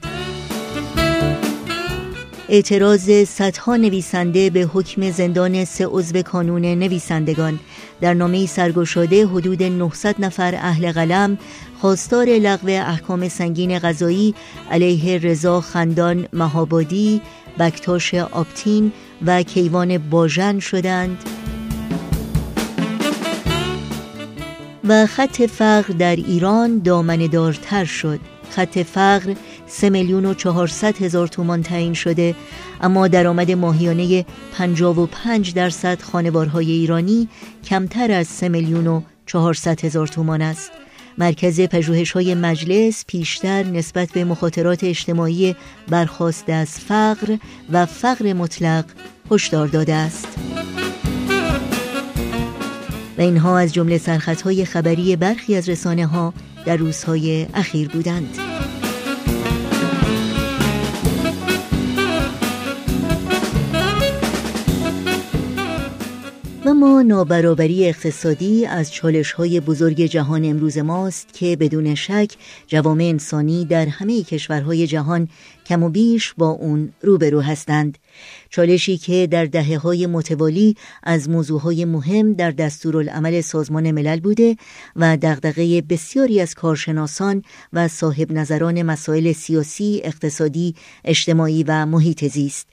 اعتراض 2.48 3.10
صدها 3.10 3.76
نویسنده 3.76 4.50
به 4.50 4.60
حکم 4.60 5.10
زندان 5.10 5.64
سه 5.64 5.86
عضو 5.86 6.22
کانون 6.22 6.64
نویسندگان. 6.64 7.60
در 8.00 8.14
نامه 8.14 8.46
سرگشاده 8.46 9.26
حدود 9.26 9.62
900 9.62 10.14
نفر 10.18 10.54
اهل 10.54 10.92
قلم 10.92 11.38
خواستار 11.80 12.26
لغو 12.26 12.68
احکام 12.68 13.28
سنگین 13.28 13.78
غذایی 13.78 14.34
علیه 14.70 15.18
رضا 15.18 15.60
خندان 15.60 16.26
مهابادی 16.32 17.20
بکتاش 17.58 18.14
آپتین 18.14 18.92
و 19.26 19.42
کیوان 19.42 19.98
باژن 19.98 20.58
شدند. 20.58 21.18
و 24.84 25.06
خط 25.06 25.42
فقر 25.42 25.94
در 25.98 26.16
ایران 26.16 26.78
دامندارتر 26.78 27.84
شد. 27.84 28.20
خط 28.50 28.78
فقر 28.78 29.34
سه 29.66 29.90
میلیون 29.90 30.24
و 30.24 30.34
چهارصد 30.34 31.02
هزار 31.02 31.28
تومان 31.28 31.62
تعیین 31.62 31.94
شده 31.94 32.34
اما 32.80 33.08
درآمد 33.08 33.50
ماهیانه 33.50 34.24
55 34.52 35.54
درصد 35.54 36.02
خانوارهای 36.02 36.70
ایرانی 36.70 37.28
کمتر 37.64 38.12
از 38.12 38.26
سه 38.26 38.48
میلیون 38.48 38.86
و 38.86 39.02
چهارصد 39.26 39.84
هزار 39.84 40.06
تومان 40.06 40.42
است. 40.42 40.70
مرکز 41.18 41.60
پژوهش 41.60 42.12
های 42.12 42.34
مجلس 42.34 43.04
پیشتر 43.06 43.62
نسبت 43.62 44.12
به 44.12 44.24
مخاطرات 44.24 44.84
اجتماعی 44.84 45.56
برخواست 45.88 46.50
از 46.50 46.68
فقر 46.68 47.36
و 47.72 47.86
فقر 47.86 48.32
مطلق 48.32 48.84
هشدار 49.30 49.66
داده 49.66 49.94
است. 49.94 50.28
اینها 53.22 53.58
از 53.58 53.74
جمله 53.74 53.98
سرخطهای 53.98 54.64
خبری 54.64 55.16
برخی 55.16 55.56
از 55.56 55.68
رسانه 55.68 56.06
ها 56.06 56.34
در 56.66 56.76
روزهای 56.76 57.46
اخیر 57.54 57.88
بودند. 57.88 58.38
و 66.82 66.84
ما 66.84 67.02
نابرابری 67.02 67.88
اقتصادی 67.88 68.66
از 68.66 68.92
چالش 68.92 69.32
های 69.32 69.60
بزرگ 69.60 70.00
جهان 70.00 70.44
امروز 70.44 70.78
ماست 70.78 71.32
که 71.32 71.56
بدون 71.56 71.94
شک 71.94 72.30
جوامع 72.66 73.04
انسانی 73.04 73.64
در 73.64 73.86
همه 73.86 74.22
کشورهای 74.22 74.86
جهان 74.86 75.28
کم 75.66 75.82
و 75.82 75.88
بیش 75.88 76.34
با 76.38 76.48
اون 76.48 76.92
روبرو 77.02 77.40
هستند. 77.40 77.98
چالشی 78.50 78.98
که 78.98 79.28
در 79.30 79.44
دهه 79.44 79.78
های 79.78 80.06
متوالی 80.06 80.76
از 81.02 81.30
موضوعهای 81.30 81.84
مهم 81.84 82.32
در 82.32 82.50
دستورالعمل 82.50 83.40
سازمان 83.40 83.90
ملل 83.90 84.20
بوده 84.20 84.56
و 84.96 85.16
دغدغه 85.16 85.80
بسیاری 85.80 86.40
از 86.40 86.54
کارشناسان 86.54 87.42
و 87.72 87.88
صاحب 87.88 88.32
نظران 88.32 88.82
مسائل 88.82 89.32
سیاسی، 89.32 90.00
اقتصادی، 90.04 90.74
اجتماعی 91.04 91.64
و 91.64 91.86
محیط 91.86 92.24
زیست 92.24 92.68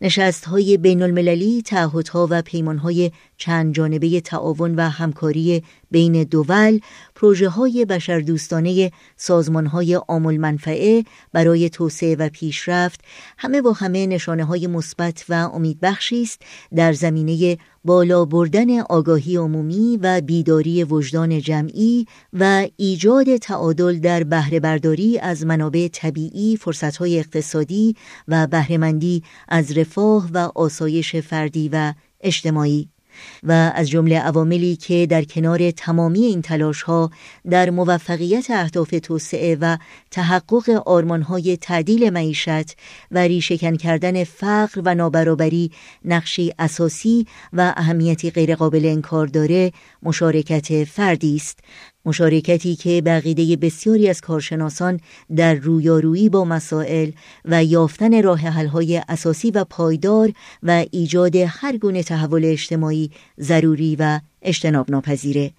نشست 0.00 0.44
های 0.44 0.76
بین 0.76 1.02
المللی، 1.02 1.62
تعهدها 1.62 2.26
و 2.30 2.42
پیمان 2.42 2.78
های 2.78 3.10
چند 3.38 3.74
جانبه 3.74 4.20
تعاون 4.20 4.74
و 4.74 4.80
همکاری 4.80 5.62
بین 5.90 6.24
دول، 6.24 6.80
پروژه 7.14 7.48
های 7.48 7.84
بشردوستانه 7.84 8.92
سازمان 9.16 9.66
های 9.66 9.96
آمول 9.96 10.36
منفعه 10.36 11.04
برای 11.32 11.70
توسعه 11.70 12.16
و 12.16 12.28
پیشرفت، 12.28 13.00
همه 13.38 13.62
با 13.62 13.72
همه 13.72 14.06
نشانه 14.06 14.44
های 14.44 14.66
مثبت 14.66 15.24
و 15.28 15.32
امیدبخشی 15.32 16.22
است 16.22 16.42
در 16.74 16.92
زمینه 16.92 17.58
بالا 17.84 18.24
بردن 18.24 18.80
آگاهی 18.80 19.36
عمومی 19.36 19.98
و 20.02 20.20
بیداری 20.20 20.84
وجدان 20.84 21.40
جمعی 21.40 22.06
و 22.32 22.66
ایجاد 22.76 23.36
تعادل 23.36 23.98
در 23.98 24.22
بهره 24.22 24.60
برداری 24.60 25.18
از 25.18 25.46
منابع 25.46 25.88
طبیعی، 25.92 26.56
فرصتهای 26.56 27.18
اقتصادی 27.18 27.96
و 28.28 28.46
بهرهمندی 28.46 29.22
از 29.48 29.78
رفاه 29.78 30.28
و 30.32 30.38
آسایش 30.54 31.16
فردی 31.16 31.68
و 31.72 31.94
اجتماعی. 32.20 32.88
و 33.42 33.72
از 33.74 33.90
جمله 33.90 34.18
عواملی 34.18 34.76
که 34.76 35.06
در 35.06 35.24
کنار 35.24 35.70
تمامی 35.70 36.24
این 36.24 36.42
تلاش 36.42 36.82
ها 36.82 37.10
در 37.50 37.70
موفقیت 37.70 38.50
اهداف 38.50 38.94
توسعه 39.02 39.56
و 39.60 39.76
تحقق 40.10 40.82
آرمانهای 40.86 41.56
تعدیل 41.56 42.10
معیشت 42.10 42.76
و 43.10 43.18
ریشهکن 43.18 43.76
کردن 43.76 44.24
فقر 44.24 44.82
و 44.84 44.94
نابرابری 44.94 45.70
نقشی 46.04 46.52
اساسی 46.58 47.26
و 47.52 47.74
اهمیتی 47.76 48.30
غیرقابل 48.30 48.86
انکار 48.86 49.26
داره 49.26 49.72
مشارکت 50.02 50.84
فردی 50.84 51.36
است. 51.36 51.58
مشارکتی 52.04 52.76
که 52.76 53.02
بقیده 53.06 53.56
بسیاری 53.56 54.08
از 54.08 54.20
کارشناسان 54.20 55.00
در 55.36 55.54
رویارویی 55.54 56.28
با 56.28 56.44
مسائل 56.44 57.10
و 57.44 57.64
یافتن 57.64 58.22
راه 58.22 58.40
حل‌های 58.40 59.02
اساسی 59.08 59.50
و 59.50 59.64
پایدار 59.64 60.32
و 60.62 60.84
ایجاد 60.90 61.36
هر 61.36 61.76
گونه 61.76 62.02
تحول 62.02 62.44
اجتماعی 62.44 63.10
ضروری 63.40 63.96
و 63.98 64.20
اجتناب 64.42 64.90
ناپذیره 64.90 65.52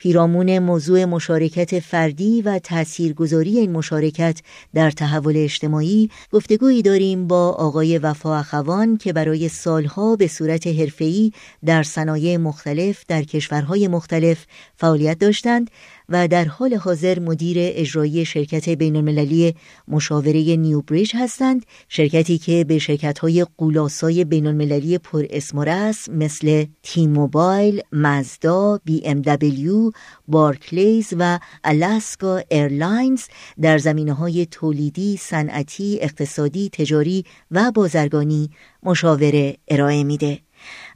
پیرامون 0.00 0.58
موضوع 0.58 1.04
مشارکت 1.04 1.80
فردی 1.80 2.42
و 2.42 2.58
تاثیرگذاری 2.58 3.58
این 3.58 3.72
مشارکت 3.72 4.40
در 4.74 4.90
تحول 4.90 5.36
اجتماعی 5.36 6.10
گفتگویی 6.32 6.82
داریم 6.82 7.26
با 7.26 7.48
آقای 7.48 7.98
وفا 7.98 8.36
اخوان 8.36 8.96
که 8.96 9.12
برای 9.12 9.48
سالها 9.48 10.16
به 10.16 10.26
صورت 10.26 10.66
حرفه‌ای 10.66 11.32
در 11.66 11.82
صنایع 11.82 12.36
مختلف 12.36 13.04
در 13.08 13.22
کشورهای 13.22 13.88
مختلف 13.88 14.46
فعالیت 14.76 15.18
داشتند 15.18 15.70
و 16.10 16.28
در 16.28 16.44
حال 16.44 16.74
حاضر 16.74 17.18
مدیر 17.18 17.56
اجرایی 17.60 18.24
شرکت 18.24 18.68
بین 18.68 18.96
المللی 18.96 19.54
مشاوره 19.88 20.56
نیوبریج 20.56 21.12
هستند 21.14 21.66
شرکتی 21.88 22.38
که 22.38 22.64
به 22.64 22.78
شرکت‌های 22.78 23.46
قولاسای 23.58 24.24
بین 24.24 24.46
المللی 24.46 24.98
پر 24.98 25.24
اسم 25.30 25.58
و 25.58 25.64
رسم 25.64 26.14
مثل 26.14 26.64
تی 26.82 27.06
موبایل، 27.06 27.82
مزدا، 27.92 28.80
بی 28.84 29.02
ام 29.04 29.22
دبلیو، 29.22 29.90
بارکلیز 30.28 31.14
و 31.18 31.38
الاسکا 31.64 32.42
ایرلاینز 32.48 33.22
در 33.60 33.78
زمینه 33.78 34.12
های 34.12 34.46
تولیدی، 34.46 35.16
صنعتی، 35.16 35.98
اقتصادی، 36.00 36.70
تجاری 36.72 37.24
و 37.50 37.72
بازرگانی 37.74 38.50
مشاوره 38.82 39.56
ارائه 39.68 40.04
میده. 40.04 40.38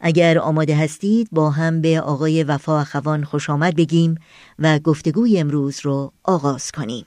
اگر 0.01 0.39
آماده 0.39 0.77
هستید 0.77 1.29
با 1.33 1.51
هم 1.51 1.81
به 1.81 2.01
آقای 2.01 2.45
وفا 2.45 2.81
اخوان 2.81 3.25
خوش 3.25 3.51
آمد 3.51 3.77
بگیم 3.77 4.15
و 4.59 4.79
گفتگوی 4.79 5.39
امروز 5.39 5.81
رو 5.83 6.13
آغاز 6.25 6.73
کنیم. 6.73 7.07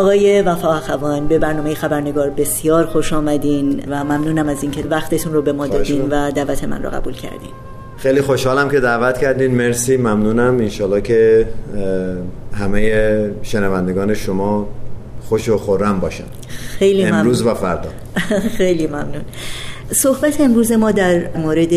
آقای 0.00 0.42
وفا 0.42 0.74
اخوان 0.74 1.26
به 1.26 1.38
برنامه 1.38 1.74
خبرنگار 1.74 2.30
بسیار 2.30 2.86
خوش 2.86 3.12
آمدین 3.12 3.82
و 3.88 4.04
ممنونم 4.04 4.48
از 4.48 4.62
اینکه 4.62 4.84
وقتتون 4.90 5.32
رو 5.32 5.42
به 5.42 5.52
ما 5.52 5.66
دادین 5.66 6.08
و 6.10 6.30
دعوت 6.30 6.64
من 6.64 6.82
رو 6.82 6.90
قبول 6.90 7.12
کردین. 7.12 7.50
خیلی 7.96 8.20
خوشحالم 8.20 8.68
که 8.68 8.80
دعوت 8.80 9.18
کردین. 9.18 9.54
مرسی 9.54 9.96
ممنونم. 9.96 10.56
انشالله 10.60 11.00
که 11.00 11.48
همه 12.52 13.30
شنوندگان 13.42 14.14
شما 14.14 14.68
خوش 15.28 15.48
و 15.48 15.58
خورم 15.58 16.00
باشن. 16.00 16.24
خیلی 16.78 17.04
امروز 17.04 17.42
و 17.42 17.54
فردا. 17.54 17.88
خیلی 18.58 18.86
ممنون. 18.86 19.22
صحبت 19.92 20.40
امروز 20.40 20.72
ما 20.72 20.90
در 20.90 21.36
مورد 21.36 21.72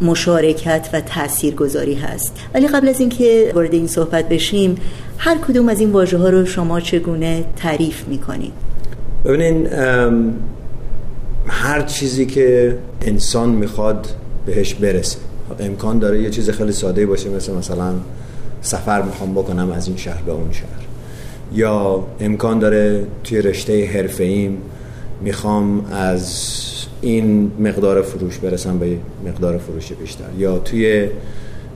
مشارکت 0.00 0.88
و 0.92 1.00
تاثیرگذاری 1.00 1.94
هست. 1.94 2.32
ولی 2.54 2.68
قبل 2.68 2.88
از 2.88 3.00
اینکه 3.00 3.52
وارد 3.54 3.74
این 3.74 3.86
صحبت 3.86 4.28
بشیم 4.28 4.76
هر 5.18 5.38
کدوم 5.38 5.68
از 5.68 5.80
این 5.80 5.92
واژه 5.92 6.18
ها 6.18 6.28
رو 6.28 6.46
شما 6.46 6.80
چگونه 6.80 7.44
تعریف 7.56 8.08
می‌کنید؟ 8.08 8.52
ببینین 9.24 9.66
هر 11.46 11.82
چیزی 11.82 12.26
که 12.26 12.78
انسان 13.02 13.48
می‌خواد 13.48 14.06
بهش 14.46 14.74
برسه. 14.74 15.18
امکان 15.60 15.98
داره 15.98 16.22
یه 16.22 16.30
چیز 16.30 16.50
خیلی 16.50 16.72
ساده 16.72 17.06
باشه 17.06 17.28
مثل 17.28 17.52
مثلا 17.52 17.94
سفر 18.60 19.02
می‌خوام 19.02 19.32
بکنم 19.32 19.70
از 19.70 19.88
این 19.88 19.96
شهر 19.96 20.22
به 20.22 20.32
اون 20.32 20.52
شهر. 20.52 20.68
یا 21.54 22.04
امکان 22.20 22.58
داره 22.58 23.06
توی 23.24 23.42
رشته 23.42 23.86
حرفه 23.86 24.24
ایم 24.24 24.58
می‌خوام 25.20 25.84
از 25.92 26.42
این 27.00 27.50
مقدار 27.60 28.02
فروش 28.02 28.38
برسم 28.38 28.78
به 28.78 28.96
مقدار 29.26 29.58
فروش 29.58 29.92
بیشتر. 29.92 30.24
یا 30.38 30.58
توی 30.58 31.08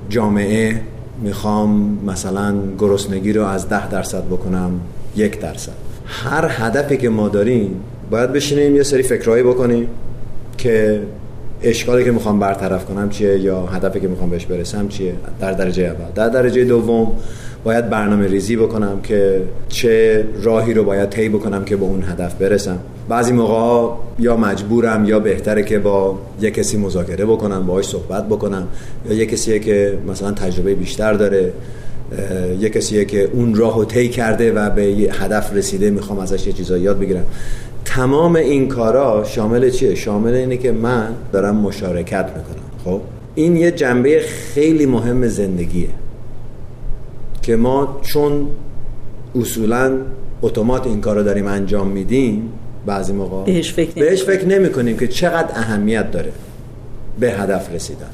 جامعه 0.09 0.81
می‌خوام 1.23 1.99
مثلا 2.07 2.55
گرسنگی 2.79 3.33
رو 3.33 3.45
از 3.45 3.69
ده 3.69 3.89
درصد 3.89 4.25
بکنم 4.25 4.81
یک 5.17 5.41
درصد. 5.41 5.73
هر 6.07 6.47
هدفی 6.49 6.97
که 6.97 7.09
ما 7.09 7.29
داریم 7.29 7.81
باید 8.11 8.33
بشینیم 8.33 8.77
یه 8.77 8.83
سری 8.83 9.03
فکرهایی 9.03 9.43
بکنیم 9.43 9.89
که 10.59 11.03
اشکالی 11.63 12.05
که 12.05 12.11
می‌خوام 12.11 12.39
برطرف 12.39 12.85
کنم 12.85 13.11
چیه 13.11 13.39
یا 13.39 13.67
هدفی 13.67 14.01
که 14.01 14.09
می‌خوام 14.09 14.31
بهش 14.31 14.47
برسم 14.47 14.89
چیه. 14.89 15.15
در 15.41 15.53
درجه 15.53 15.83
اول. 15.83 16.13
در 16.15 16.29
درجه 16.29 16.65
دوم 16.65 17.13
باید 17.65 17.91
برنامه 17.91 18.27
ریزی 18.27 18.57
بکنم 18.57 19.01
که 19.03 19.43
چه 19.69 20.25
راهی 20.43 20.75
رو 20.75 20.85
باید 20.85 21.09
طی 21.09 21.29
بکنم 21.29 21.65
که 21.65 21.77
به 21.77 21.85
اون 21.85 22.03
هدف 22.03 22.35
برسم. 22.35 22.79
بعضی 23.09 23.33
موقع 23.33 23.95
یا 24.19 24.37
مجبورم 24.37 25.05
یا 25.05 25.21
بهتره 25.21 25.63
که 25.63 25.79
با 25.79 26.19
یه 26.41 26.51
کسی 26.51 26.77
مذاکره 26.77 27.25
بکنم 27.25 27.67
باهاش 27.67 27.85
صحبت 27.85 28.29
بکنم. 28.29 28.69
یا 29.09 29.17
یه 29.17 29.27
کسیه 29.27 29.59
که 29.59 29.99
مثلا 30.09 30.33
تجربه 30.33 30.75
بیشتر 30.75 31.13
داره 31.13 31.53
یه 32.61 32.69
کسیه 32.69 33.05
که 33.05 33.31
اون 33.33 33.55
راهو 33.55 33.85
طی 33.85 34.09
کرده 34.09 34.53
و 34.53 34.71
به 34.71 34.87
یه 34.87 35.23
هدف 35.23 35.55
رسیده 35.55 35.91
می‌خوام 35.91 36.19
ازش 36.19 36.47
یه 36.47 36.53
چیزایی 36.53 36.83
یاد 36.83 36.99
بگیرم. 36.99 37.25
تمام 37.85 38.37
این 38.37 38.69
کارا 38.69 39.25
شامل 39.25 39.71
چیه؟ 39.71 39.95
شامل 39.95 40.35
اینه 40.35 40.57
که 40.57 40.73
من 40.73 41.09
دارم 41.33 41.57
مشارکت 41.57 42.27
می‌کنم. 42.37 42.65
خب؟ 42.85 43.01
این 43.35 43.57
یه 43.57 43.71
جنبه 43.71 44.21
خیلی 44.21 44.87
مهم 44.87 45.29
زندگیه 45.29 45.89
که 47.43 47.57
ما 47.57 47.99
چون 48.03 48.47
اصولا 49.41 49.93
اتومات 50.43 50.87
این 50.87 51.01
کار 51.01 51.17
رو 51.17 51.23
داریم 51.23 51.47
انجام 51.47 51.89
میدیم 51.89 52.53
بعضی 52.87 53.13
موقع 53.13 53.45
بهش 53.45 53.73
فکر, 53.73 53.91
بهش 53.95 54.23
فکر 54.23 54.47
نمی 54.47 54.71
کنیم 54.71 54.97
که 54.99 55.09
چقدر 55.09 55.49
اهمیت 55.55 56.11
داره 56.11 56.33
به 57.21 57.31
هدف 57.33 57.75
رسیدن. 57.75 58.11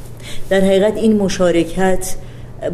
در 0.51 0.61
حقیقت 0.61 0.97
این 0.97 1.17
مشارکت 1.17 2.15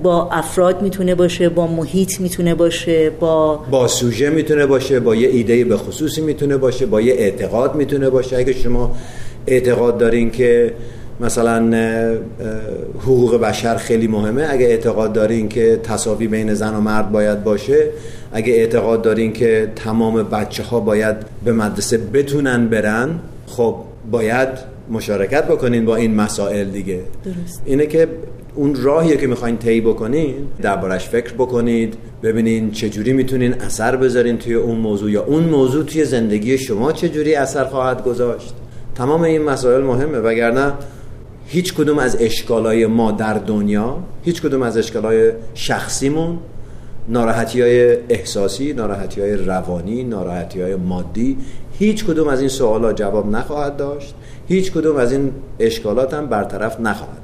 با 0.02 0.28
افراد 0.32 0.82
می‌تونه 0.82 1.14
باشه 1.14 1.48
با 1.48 1.66
محیط 1.66 2.20
می‌تونه 2.20 2.54
باشه 2.54 3.10
با 3.10 3.56
با 3.56 3.88
سوژه 3.88 4.30
می‌تونه 4.30 4.66
باشه 4.66 5.00
با 5.00 5.14
یه 5.14 5.28
ایده 5.28 5.64
به 5.64 5.76
خصوصی 5.76 6.20
می‌تونه 6.20 6.56
باشه 6.56 6.86
با 6.86 7.00
یه 7.00 7.14
اعتقاد 7.14 7.74
می‌تونه 7.74 8.10
باشه. 8.10 8.36
اگه 8.36 8.52
شما 8.52 8.96
اعتقاد 9.46 9.98
دارین 9.98 10.30
که 10.30 10.72
مثلا 11.20 11.76
حقوق 13.00 13.40
بشر 13.40 13.76
خیلی 13.76 14.06
مهمه. 14.06 14.46
اگه 14.50 14.66
اعتقاد 14.66 15.12
دارین 15.12 15.48
که 15.48 15.80
تصاوی 15.82 16.28
بین 16.28 16.54
زن 16.54 16.74
و 16.74 16.80
مرد 16.80 17.12
باید 17.12 17.44
باشه 17.44 17.88
اگه 18.32 18.52
اعتقاد 18.52 19.02
دارین 19.02 19.32
که 19.32 19.72
تمام 19.76 20.22
بچه 20.22 20.62
ها 20.62 20.80
باید 20.80 21.16
به 21.44 21.52
مدرسه 21.52 21.98
بتونن 21.98 22.68
برن 22.68 23.10
خب 23.46 23.76
باید 24.10 24.48
مشارکت 24.90 25.44
بکنین 25.44 25.84
با 25.84 25.96
این 25.96 26.14
مسائل 26.14 26.64
دیگه. 26.64 27.00
درست. 27.24 27.62
اینه 27.64 27.86
که 27.86 28.08
اون 28.54 28.74
راهیه 28.82 29.16
که 29.16 29.26
می‌خواین 29.26 29.56
طی 29.56 29.80
بکنین 29.80 30.34
دربارش 30.62 31.08
فکر 31.08 31.32
بکنید 31.32 31.94
ببینین 32.22 32.70
چجوری 32.70 33.12
می‌تونین 33.12 33.54
اثر 33.54 33.96
بذارین 33.96 34.38
توی 34.38 34.54
اون 34.54 34.76
موضوع 34.76 35.10
یا 35.10 35.24
اون 35.24 35.42
موضوع 35.42 35.84
توی 35.84 36.04
زندگی 36.04 36.58
شما 36.58 36.92
چجوری 36.92 37.34
اثر 37.34 37.64
خواهد 37.64 38.04
گذاشت. 38.04 38.54
تمام 38.94 39.22
این 39.22 39.42
مسائل 39.42 39.82
مهمه 39.82 40.18
وگرنه 40.18 40.72
هیچ 41.46 41.74
کدوم 41.74 41.98
از 41.98 42.16
اشکالای 42.20 42.86
ما 42.86 43.12
در 43.12 43.34
دنیا 43.34 43.98
هیچ 44.24 44.42
کدوم 44.42 44.62
از 44.62 44.76
اشکالای 44.76 45.32
شخصیمون 45.54 46.38
ناراحتی 47.08 47.60
های 47.60 47.96
احساسی 48.08 48.72
ناراحتی 48.72 49.20
های 49.20 49.36
روانی 49.36 50.04
ناراحتی 50.04 50.60
های 50.60 50.76
مادی 50.76 51.38
هیچ 51.78 52.04
کدوم 52.04 52.28
از 52.28 52.40
این 52.40 52.48
سوالات 52.48 52.96
جواب 52.96 53.30
نخواهد 53.30 53.76
داشت 53.76 54.14
هیچ 54.48 54.72
کدوم 54.72 54.96
از 54.96 55.12
این 55.12 55.32
اشکالات 55.60 56.14
هم 56.14 56.26
برطرف 56.26 56.80
نخواهد 56.80 57.23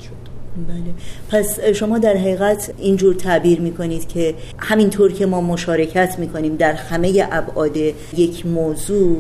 بله. 0.69 1.41
پس 1.43 1.61
شما 1.61 1.99
در 1.99 2.17
حقیقت 2.17 2.71
اینجور 2.79 3.15
تعبیر 3.15 3.61
می‌کنید 3.61 4.09
که 4.09 4.35
همینطور 4.59 5.13
که 5.13 5.27
ما 5.27 5.41
مشارکت 5.41 6.19
می‌کنیم 6.19 6.57
در 6.57 6.73
همه 6.73 7.29
ابعاد 7.33 7.77
یک 8.17 8.47
موضوع 8.47 9.17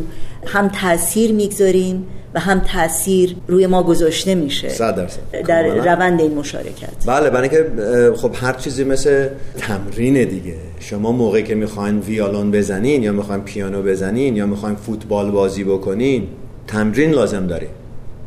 هم 0.46 0.68
تاثیر 0.68 1.32
می‌گذاریم 1.32 2.06
و 2.34 2.40
هم 2.40 2.60
تاثیر 2.60 3.36
روی 3.48 3.66
ما 3.66 3.82
گذاشته 3.82 4.34
میشه 4.34 4.68
صد 4.68 4.96
درصد. 4.96 5.20
در 5.48 5.62
روند 5.62 6.20
این 6.20 6.34
مشارکت. 6.34 7.06
بله 7.06 7.30
برای 7.30 7.48
که 7.48 7.66
خب 8.16 8.30
هر 8.34 8.52
چیزی 8.52 8.84
مثل 8.84 9.28
تمرین 9.58 10.24
دیگه. 10.24 10.54
شما 10.80 11.12
موقعی 11.12 11.42
که 11.42 11.54
می‌خواین 11.54 11.98
ویالون 11.98 12.50
بزنین 12.50 13.02
یا 13.02 13.12
می‌خواین 13.12 13.42
پیانو 13.42 13.82
بزنین 13.82 14.36
یا 14.36 14.46
می‌خواین 14.46 14.76
فوتبال 14.76 15.30
بازی 15.30 15.64
بکنین 15.64 16.28
تمرین 16.66 17.10
لازم 17.10 17.46
دارین. 17.46 17.70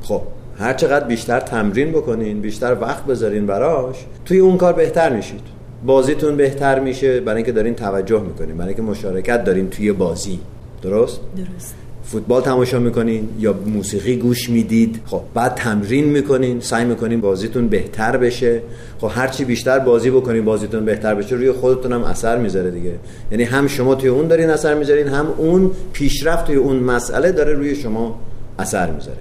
خب 0.01 0.21
هر 0.57 0.73
چقدر 0.73 1.07
بیشتر 1.07 1.39
تمرین 1.39 1.91
بکنین 1.91 2.41
بیشتر 2.41 2.77
وقت 2.81 3.05
بذارین 3.05 3.45
براش 3.45 3.95
توی 4.25 4.39
اون 4.39 4.57
کار 4.57 4.73
بهتر 4.73 5.15
میشید. 5.15 5.41
بازیتون 5.85 6.37
بهتر 6.37 6.79
میشه 6.79 7.19
برای 7.19 7.37
اینکه 7.37 7.51
دارین 7.51 7.75
توجه 7.75 8.21
می‌کنین 8.21 8.57
برای 8.57 8.67
اینکه 8.67 8.81
مشارکت 8.81 9.43
دارین 9.43 9.69
توی 9.69 9.91
بازی. 9.91 10.39
درست؟ 10.81 11.19
درست. 11.37 11.75
فوتبال 12.03 12.41
تماشا 12.41 12.79
می‌کنین 12.79 13.29
یا 13.39 13.55
موسیقی 13.65 14.15
گوش 14.15 14.49
می‌دید؟ 14.49 14.99
خب 15.05 15.21
بعد 15.33 15.55
تمرین 15.55 16.05
می‌کنین 16.05 16.59
سعی 16.59 16.85
می‌کنین 16.85 17.21
بازیتون 17.21 17.67
بهتر 17.67 18.17
بشه. 18.17 18.61
خب 19.01 19.11
هرچی 19.13 19.45
بیشتر 19.45 19.79
بازی 19.79 20.11
بکنین 20.11 20.45
بازیتون 20.45 20.85
بهتر 20.85 21.15
بشه. 21.15 21.35
روی 21.35 21.51
خودتون 21.51 21.93
هم 21.93 22.03
اثر 22.03 22.37
می‌ذاره 22.37 22.71
دیگه. 22.71 22.93
یعنی 23.31 23.43
هم 23.43 23.67
شما 23.67 23.95
توی 23.95 24.09
اون 24.09 24.27
دارین 24.27 24.49
اثر 24.49 24.73
می‌ذارین 24.75 25.07
هم 25.07 25.27
اون 25.37 25.71
پیشرفت 25.93 26.45
توی 26.45 26.55
اون 26.55 26.75
مسئله 26.75 27.31
داره 27.31 27.53
روی 27.53 27.75
شما 27.75 28.19
اثر 28.59 28.91
می‌ذاره. 28.91 29.17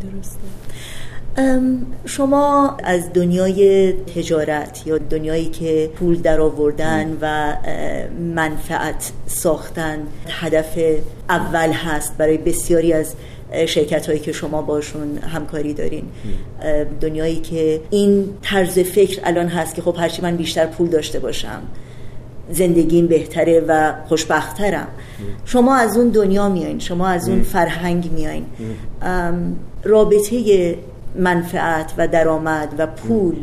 درسته. 0.00 0.38
شما 2.04 2.76
از 2.84 3.12
دنیای 3.12 3.92
تجارت 3.92 4.86
یا 4.86 4.98
دنیایی 4.98 5.46
که 5.46 5.90
پول 5.94 6.16
در 6.16 6.40
آوردن 6.40 7.18
و 7.20 7.56
منفعت 8.34 9.12
ساختن 9.26 9.98
هدف 10.28 10.78
اول 11.28 11.72
هست 11.72 12.16
برای 12.18 12.38
بسیاری 12.38 12.92
از 12.92 13.14
شرکت 13.66 14.06
هایی 14.06 14.18
که 14.18 14.32
شما 14.32 14.62
باشون 14.62 15.18
همکاری 15.18 15.74
دارین. 15.74 16.04
دنیایی 17.00 17.40
که 17.40 17.80
این 17.90 18.30
طرز 18.42 18.78
فکر 18.78 19.20
الان 19.24 19.48
هست 19.48 19.74
که 19.74 19.82
خب 19.82 19.96
هرچی 19.98 20.22
من 20.22 20.36
بیشتر 20.36 20.66
پول 20.66 20.88
داشته 20.88 21.18
باشم 21.18 21.62
زندگیم 22.50 23.06
بهتره 23.06 23.64
و 23.68 23.92
خوشبخترم. 24.08 24.88
شما 25.44 25.76
از 25.76 25.96
اون 25.96 26.08
دنیا 26.08 26.48
میایین 26.48 26.78
شما 26.78 27.08
از 27.08 27.28
اون 27.28 27.42
فرهنگ 27.42 28.10
میایین. 28.12 28.46
رابطه 29.84 30.76
منفعت 31.18 31.92
و 31.98 32.08
درآمد 32.08 32.74
و 32.78 32.86
پول 32.86 33.34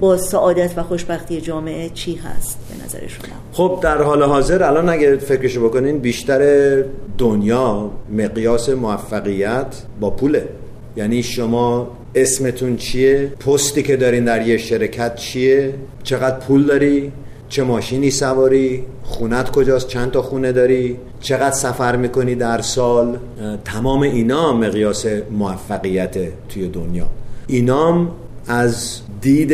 با 0.00 0.16
سعادت 0.16 0.78
و 0.78 0.82
خوشبختی 0.82 1.40
جامعه 1.40 1.88
چی 1.88 2.14
هست 2.14 2.58
به 2.68 2.84
نظر 2.84 3.06
شما؟ 3.06 3.34
خب 3.52 3.80
در 3.82 4.02
حال 4.02 4.22
حاضر 4.22 4.62
الان 4.62 4.88
اگه 4.88 5.16
فکرشو 5.16 5.68
بکنین 5.68 5.98
بیشتر 5.98 6.82
دنیا 7.18 7.90
مقیاس 8.12 8.68
موفقیت 8.68 9.66
با 10.00 10.10
پوله. 10.10 10.48
یعنی 10.96 11.22
شما 11.22 11.88
اسمتون 12.14 12.76
چیه؟ 12.76 13.32
پستی 13.46 13.82
که 13.82 13.96
دارین 13.96 14.24
در 14.24 14.46
یه 14.46 14.56
شرکت 14.56 15.16
چیه؟ 15.16 15.74
چقدر 16.02 16.38
پول 16.38 16.66
داری؟ 16.66 17.12
چه 17.54 17.62
ماشینی 17.62 18.10
سواری 18.10 18.84
خونت 19.02 19.50
کجاست 19.50 19.88
چند 19.88 20.10
تا 20.10 20.22
خونه 20.22 20.52
داری 20.52 20.96
چقدر 21.20 21.54
سفر 21.54 21.96
می‌کنی 21.96 22.34
در 22.34 22.60
سال؟ 22.60 23.18
تمام 23.64 24.02
اینا 24.02 24.52
مقیاس 24.52 25.06
موفقیت 25.30 26.14
توی 26.48 26.68
دنیا. 26.68 27.06
اینام 27.46 28.10
از 28.46 29.00
دید 29.20 29.52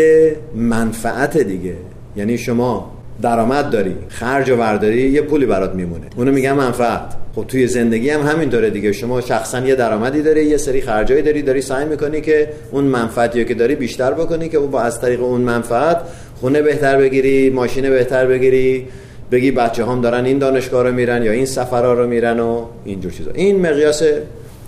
منفعت 0.55 1.39
دیگه. 1.39 1.75
یعنی 2.17 2.39
شما 2.39 2.93
درآمد 3.23 3.71
داری 3.71 3.95
خرج 4.09 4.51
و 4.51 4.57
ورداری 4.57 5.11
یه 5.11 5.23
پولی 5.23 5.47
برات 5.47 5.75
میمونه. 5.75 6.07
اونو 6.17 6.33
میگم 6.33 6.57
منفعت. 6.57 7.17
خب 7.35 7.45
توی 7.49 7.67
زندگی 7.67 8.11
هم 8.11 8.27
همینطوره 8.27 8.71
دیگه. 8.71 8.93
شما 8.93 9.21
شخصا 9.21 9.61
یه 9.61 9.75
درآمدی 9.75 10.23
داری 10.23 10.45
یه 10.45 10.57
سری 10.57 10.81
خرجایی 10.81 11.23
داری 11.23 11.43
داری 11.43 11.63
سعی 11.63 11.85
می‌کنی 11.85 12.21
که 12.21 12.49
اون 12.71 12.85
منفعتی 12.85 13.45
که 13.45 13.55
داری 13.55 13.75
بیشتر 13.75 14.13
بکنی 14.13 14.49
که 14.49 14.59
با 14.59 14.81
از 14.81 15.01
طریق 15.01 15.23
اون 15.23 15.41
منفعت 15.41 16.01
خونه 16.40 16.62
بهتر 16.62 16.96
بگیری 16.96 17.50
ماشین 17.50 17.90
بهتر 17.90 18.26
بگیری 18.26 18.87
بگی 19.31 19.50
بچه 19.50 19.85
هم 19.85 20.00
دارن 20.00 20.24
این 20.24 20.38
دانشگاه 20.38 20.83
رو 20.83 20.92
میرن 20.92 21.22
یا 21.22 21.33
این 21.33 21.46
سفرها 21.46 21.92
رو 21.92 22.07
میرن 22.07 22.40
و 22.40 22.64
اینجور 22.85 23.12
چیزا. 23.12 23.31
این 23.31 23.66
مقیاس 23.66 24.03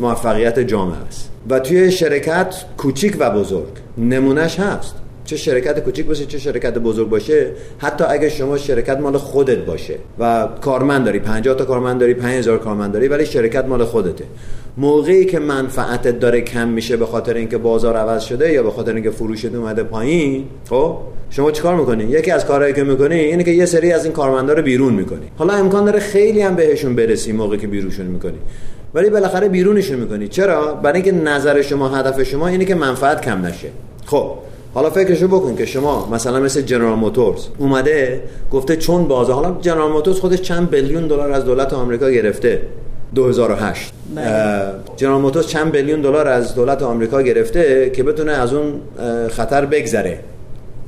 موفقیت 0.01 0.59
جامعه 0.59 0.99
است. 1.09 1.31
و 1.49 1.59
توی 1.59 1.91
شرکت 1.91 2.55
کوچیک 2.77 3.17
و 3.19 3.31
بزرگ. 3.31 3.69
نمونهش 3.99 4.61
هست. 4.61 4.95
چه 5.33 5.39
شرکت 5.39 5.81
کوچیک 5.81 6.07
باشه 6.07 6.27
چه 6.27 6.39
شرکت 6.39 6.79
بزرگ 6.79 7.09
باشه. 7.09 7.47
حتی 7.79 8.05
اگه 8.05 8.29
شما 8.29 8.59
شرکت 8.59 8.99
مال 8.99 9.17
خودت 9.17 9.59
باشه 9.59 9.95
و 10.19 10.49
کارمند 10.61 11.05
داری 11.05 11.19
50 11.19 11.57
تا 11.57 11.65
کارمند 11.65 12.01
داری 12.01 12.15
5000 12.15 12.59
کارمند 12.59 12.93
داری 12.93 13.09
ولی 13.09 13.27
شرکت 13.27 13.65
مال 13.65 13.85
خودته. 13.85 14.25
موقعی 14.77 15.25
که 15.25 15.39
منفعتت 15.39 16.21
داره 16.21 16.41
کم 16.41 16.69
میشه 16.69 16.97
به 16.97 17.07
خاطر 17.07 17.35
اینکه 17.35 17.59
بازار 17.59 17.97
عوض 17.97 18.23
شده 18.23 18.53
یا 18.53 18.63
به 18.63 18.71
خاطر 18.71 18.95
اینکه 18.95 19.11
فروشت 19.11 19.55
اومده 19.55 19.83
پایین 19.83 20.45
خب؟ 20.71 20.97
شما 21.31 21.51
چیکار 21.51 21.77
می‌کنی؟ 21.77 22.05
یکی 22.05 22.31
از 22.31 22.47
کارهایی 22.47 22.75
که 22.75 22.85
می‌کنی 22.85 23.15
اینه 23.15 23.45
که 23.45 23.51
یه 23.51 23.67
سری 23.67 23.93
از 23.93 24.05
این 24.05 24.13
کارمندا 24.13 24.53
رو 24.53 24.63
بیرون 24.63 24.93
می‌کنی. 24.93 25.27
حالا 25.39 25.55
امکان 25.55 25.85
داره 25.85 25.99
خیلی 25.99 26.43
هم 26.43 26.55
بهشون 26.55 26.97
برسی 26.97 27.33
موقعی 27.33 27.59
که 27.59 27.67
بیرونشون 27.67 28.07
می‌کنی. 28.07 28.39
ولی 28.95 29.11
بالاخره 29.11 29.49
بیرونشون 29.49 30.01
می‌کنی. 30.01 30.29
چرا؟ 30.29 30.75
برای 30.75 31.03
اینکه 31.03 31.13
نظر 31.13 31.63
شما 31.63 31.89
هدف 31.89 32.23
شما 32.23 32.49
اینه 32.49 32.65
که 32.65 32.75
منفعت 32.75 33.21
کم 33.21 33.47
نشه. 33.47 33.69
خب 34.07 34.31
حالا 34.75 34.91
فکرشو 34.91 35.29
بکن 35.29 35.57
که 35.57 35.67
شما 35.67 36.09
مثلا 36.13 36.41
مثل 36.41 36.63
جنرال 36.63 36.99
موتورز 36.99 37.47
اومده 37.59 38.23
گفته 38.51 38.77
چون 38.77 39.09
بازار 39.09 39.35
حالا 39.35 39.57
جنرال 39.61 39.93
موتورز 39.93 40.21
خودش 40.21 40.41
چند 40.41 40.71
بیلیون 40.71 41.07
دلار 41.07 41.33
از 41.33 41.45
دولت 41.45 41.73
آمریکا 41.73 42.11
گرفته 42.11 42.63
2008 43.15 43.93
جنرال 44.97 45.21
موتورز 45.21 45.47
چند 45.47 45.73
بیلیون 45.73 46.01
دلار 46.01 46.29
از 46.29 46.55
دولت 46.55 46.83
آمریکا 46.83 47.23
گرفته 47.23 47.91
که 47.91 48.03
بتونه 48.03 48.33
از 48.33 48.53
اون 48.53 48.81
خطر 49.29 49.67
بگذره 49.67 50.19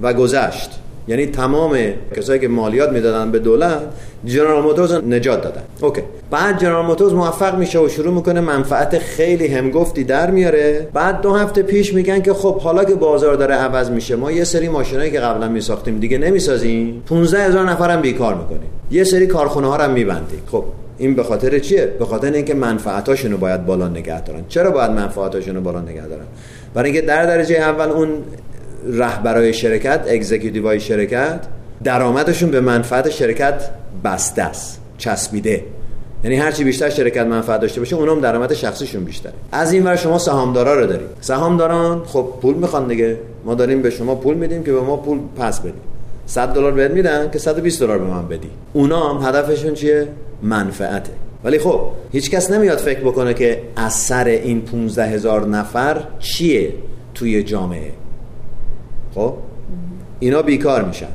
و 0.02 0.12
گذشت. 0.12 0.70
یعنی 1.08 1.26
تمام 1.26 1.78
کسایی 2.16 2.40
که 2.40 2.48
مالیات 2.48 2.92
می‌دادن 2.92 3.30
به 3.30 3.38
دولت 3.38 3.78
جنرال 4.24 4.62
موتورز 4.62 4.92
نجات 4.92 5.42
دادن. 5.42 5.62
اوکی. 5.80 6.02
بعد 6.30 6.60
جنرال 6.60 6.86
موتورز 6.86 7.12
موفق 7.12 7.58
میشه 7.58 7.78
و 7.78 7.88
شروع 7.88 8.14
می‌کنه 8.14 8.40
منفعت 8.40 8.98
خیلی 8.98 9.46
همگفتی 9.46 10.04
در 10.04 10.30
میاره. 10.30 10.88
بعد 10.92 11.20
دو 11.20 11.34
هفته 11.34 11.62
پیش 11.62 11.94
میگن 11.94 12.22
که 12.22 12.32
خب 12.32 12.58
حالا 12.58 12.84
که 12.84 12.94
بازار 12.94 13.34
داره 13.34 13.54
عوض 13.54 13.90
میشه 13.90 14.16
ما 14.16 14.32
یه 14.32 14.44
سری 14.44 14.68
ماشینایی 14.68 15.10
که 15.10 15.20
قبلا 15.20 15.48
میساختیم 15.48 15.98
دیگه 15.98 16.18
نمی‌سازیم. 16.18 17.02
15 17.06 17.42
هزار 17.42 17.70
نفرم 17.70 18.00
بیکار 18.00 18.34
می‌کنیم. 18.34 18.70
یه 18.90 19.04
سری 19.04 19.26
کارخونه 19.26 19.66
ها 19.66 19.76
رو 19.76 19.92
میبندیم. 19.92 20.42
خب 20.46 20.64
این 20.98 21.14
به 21.14 21.22
خاطر 21.22 21.58
چیه؟ 21.58 21.86
به 21.98 22.04
خاطر 22.04 22.32
اینکه 22.32 22.54
منفعتاشون 22.54 23.32
رو 23.32 23.38
باید 23.38 23.66
بالا 23.66 23.88
نگه 23.88 24.20
دارن. 24.20 24.40
چرا 24.48 24.70
باید 24.70 24.90
منفعتاشون 24.90 25.54
رو 25.54 25.60
بالا 25.60 25.80
نگه 25.80 26.06
دارن؟ 26.06 26.24
برای 26.74 26.90
اینکه 26.90 27.06
در 27.06 27.26
درجه 27.26 27.56
اول 27.56 27.88
اون 27.88 28.08
رهبرای 28.92 29.52
شرکت 29.52 30.00
اگزیکیتیوهای 30.08 30.80
شرکت 30.80 31.40
درآمدشون 31.84 32.50
به 32.50 32.60
منفعت 32.60 33.10
شرکت 33.10 33.70
بسته 34.04 34.42
است 34.42 34.80
چسبیده. 34.98 35.64
یعنی 36.24 36.36
هرچی 36.36 36.64
بیشتر 36.64 36.88
شرکت 36.90 37.26
منفعت 37.26 37.60
داشته 37.60 37.80
باشه 37.80 37.96
اونم 37.96 38.20
درآمد 38.20 38.54
شخصیشون 38.54 39.04
بیشتره. 39.04 39.32
از 39.52 39.72
این 39.72 39.84
ور 39.84 39.96
شما 39.96 40.18
سهامدارا 40.18 40.74
رو 40.74 40.86
داریم 40.86 41.06
سهامداران 41.20 42.02
خب 42.04 42.28
پول 42.42 42.54
می‌خوان 42.54 42.88
دیگه. 42.88 43.18
ما 43.44 43.54
داریم 43.54 43.82
به 43.82 43.90
شما 43.90 44.14
پول 44.14 44.34
میدیم 44.34 44.62
که 44.62 44.72
به 44.72 44.80
ما 44.80 44.96
پول 44.96 45.18
پس 45.38 45.60
بدیم 45.60 45.80
100 46.26 46.48
دلار 46.48 46.72
بهت 46.72 46.90
میدن 46.90 47.30
که 47.30 47.38
120 47.38 47.80
دلار 47.80 47.98
به 47.98 48.04
من 48.04 48.28
بدی. 48.28 48.50
اونا 48.72 49.08
هم 49.08 49.28
هدفشون 49.28 49.74
چیه؟ 49.74 50.08
منفعته. 50.42 51.12
ولی 51.44 51.58
خب 51.58 51.80
هیچ 52.12 52.30
کس 52.30 52.50
نمیاد 52.50 52.78
فکر 52.78 53.00
بکنه 53.00 53.34
که 53.34 53.62
اثر 53.76 54.24
این 54.24 54.60
15 54.60 55.04
هزار 55.04 55.46
نفر 55.46 56.02
چیه 56.18 56.74
توی 57.14 57.42
جامعه؟ 57.42 57.90
خب؟ 59.14 59.35
اینا 60.20 60.42
بیکار 60.42 60.85
میشن. 60.85 61.09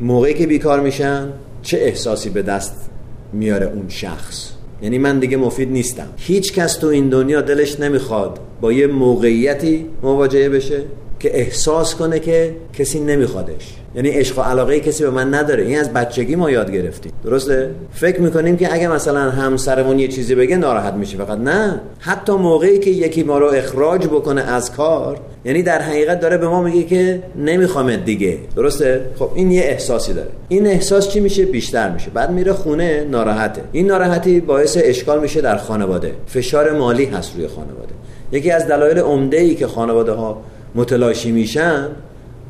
موقعی 0.00 0.34
که 0.34 0.46
بیکار 0.46 0.80
میشن 0.80 1.28
چه 1.62 1.78
احساسی 1.78 2.30
به 2.30 2.42
دست 2.42 2.90
میاره 3.32 3.66
اون 3.66 3.88
شخص؟ 3.88 4.50
یعنی 4.82 4.98
من 4.98 5.18
دیگه 5.18 5.36
مفید 5.36 5.70
نیستم. 5.70 6.08
هیچ 6.16 6.52
کس 6.52 6.76
تو 6.76 6.86
این 6.86 7.08
دنیا 7.08 7.40
دلش 7.40 7.80
نمی‌خواد 7.80 8.38
با 8.60 8.72
یه 8.72 8.86
موقعیتی 8.86 9.86
مواجهه 10.02 10.48
بشه. 10.48 10.82
که 11.20 11.38
احساس 11.38 11.94
کنه 11.94 12.18
که 12.18 12.54
کسی 12.78 13.00
نمیخوادش. 13.00 13.76
یعنی 13.94 14.08
عشق 14.08 14.38
و 14.38 14.42
علاقه 14.42 14.80
کسی 14.80 15.04
به 15.04 15.10
من 15.10 15.34
نداره. 15.34 15.62
این 15.62 15.78
از 15.78 15.92
بچگی 15.92 16.36
ما 16.36 16.50
یاد 16.50 16.72
گرفتیم. 16.72 17.12
درسته؟ 17.24 17.70
فکر 17.92 18.20
می‌کنیم 18.20 18.56
که 18.56 18.74
اگه 18.74 18.88
مثلا 18.88 19.20
همسرمون 19.20 19.98
یه 19.98 20.08
چیزی 20.08 20.34
بگه 20.34 20.56
ناراحت 20.56 20.94
میشه 20.94 21.16
فقط 21.16 21.38
نه. 21.38 21.80
حتی 21.98 22.32
موقعی 22.32 22.78
که 22.78 22.90
یکی 22.90 23.22
ما 23.22 23.38
رو 23.38 23.46
اخراج 23.46 24.06
بکنه 24.06 24.42
از 24.42 24.72
کار 24.72 25.20
یعنی 25.44 25.62
در 25.62 25.82
حقیقت 25.82 26.20
داره 26.20 26.38
به 26.38 26.48
ما 26.48 26.62
میگه 26.62 26.82
که 26.82 27.22
نمی‌خوام 27.36 27.96
دیگه. 27.96 28.38
درسته؟ 28.56 29.00
خب 29.18 29.30
این 29.34 29.50
یه 29.50 29.62
احساسی 29.62 30.12
داره. 30.12 30.28
این 30.48 30.66
احساس 30.66 31.08
چی 31.08 31.20
میشه؟ 31.20 31.44
بیشتر 31.44 31.90
میشه. 31.90 32.10
بعد 32.10 32.30
میره 32.30 32.52
خونه 32.52 33.04
ناراحته. 33.10 33.62
این 33.72 33.86
ناراحتی 33.86 34.40
باعث 34.40 34.78
اشکال 34.80 35.20
میشه 35.20 35.40
در 35.40 35.56
خانواده. 35.56 36.12
فشار 36.26 36.72
مالی 36.72 37.04
هست 37.04 37.32
روی 37.36 37.46
خانواده. 37.46 37.94
یکی 38.32 38.50
از 38.50 38.66
دلایل 38.66 38.98
عمده 38.98 39.36
ای 39.36 39.54
که 39.54 39.66
خانواده 39.66 40.12
ها 40.12 40.42
متلاشی 40.74 41.32
میشن 41.32 41.88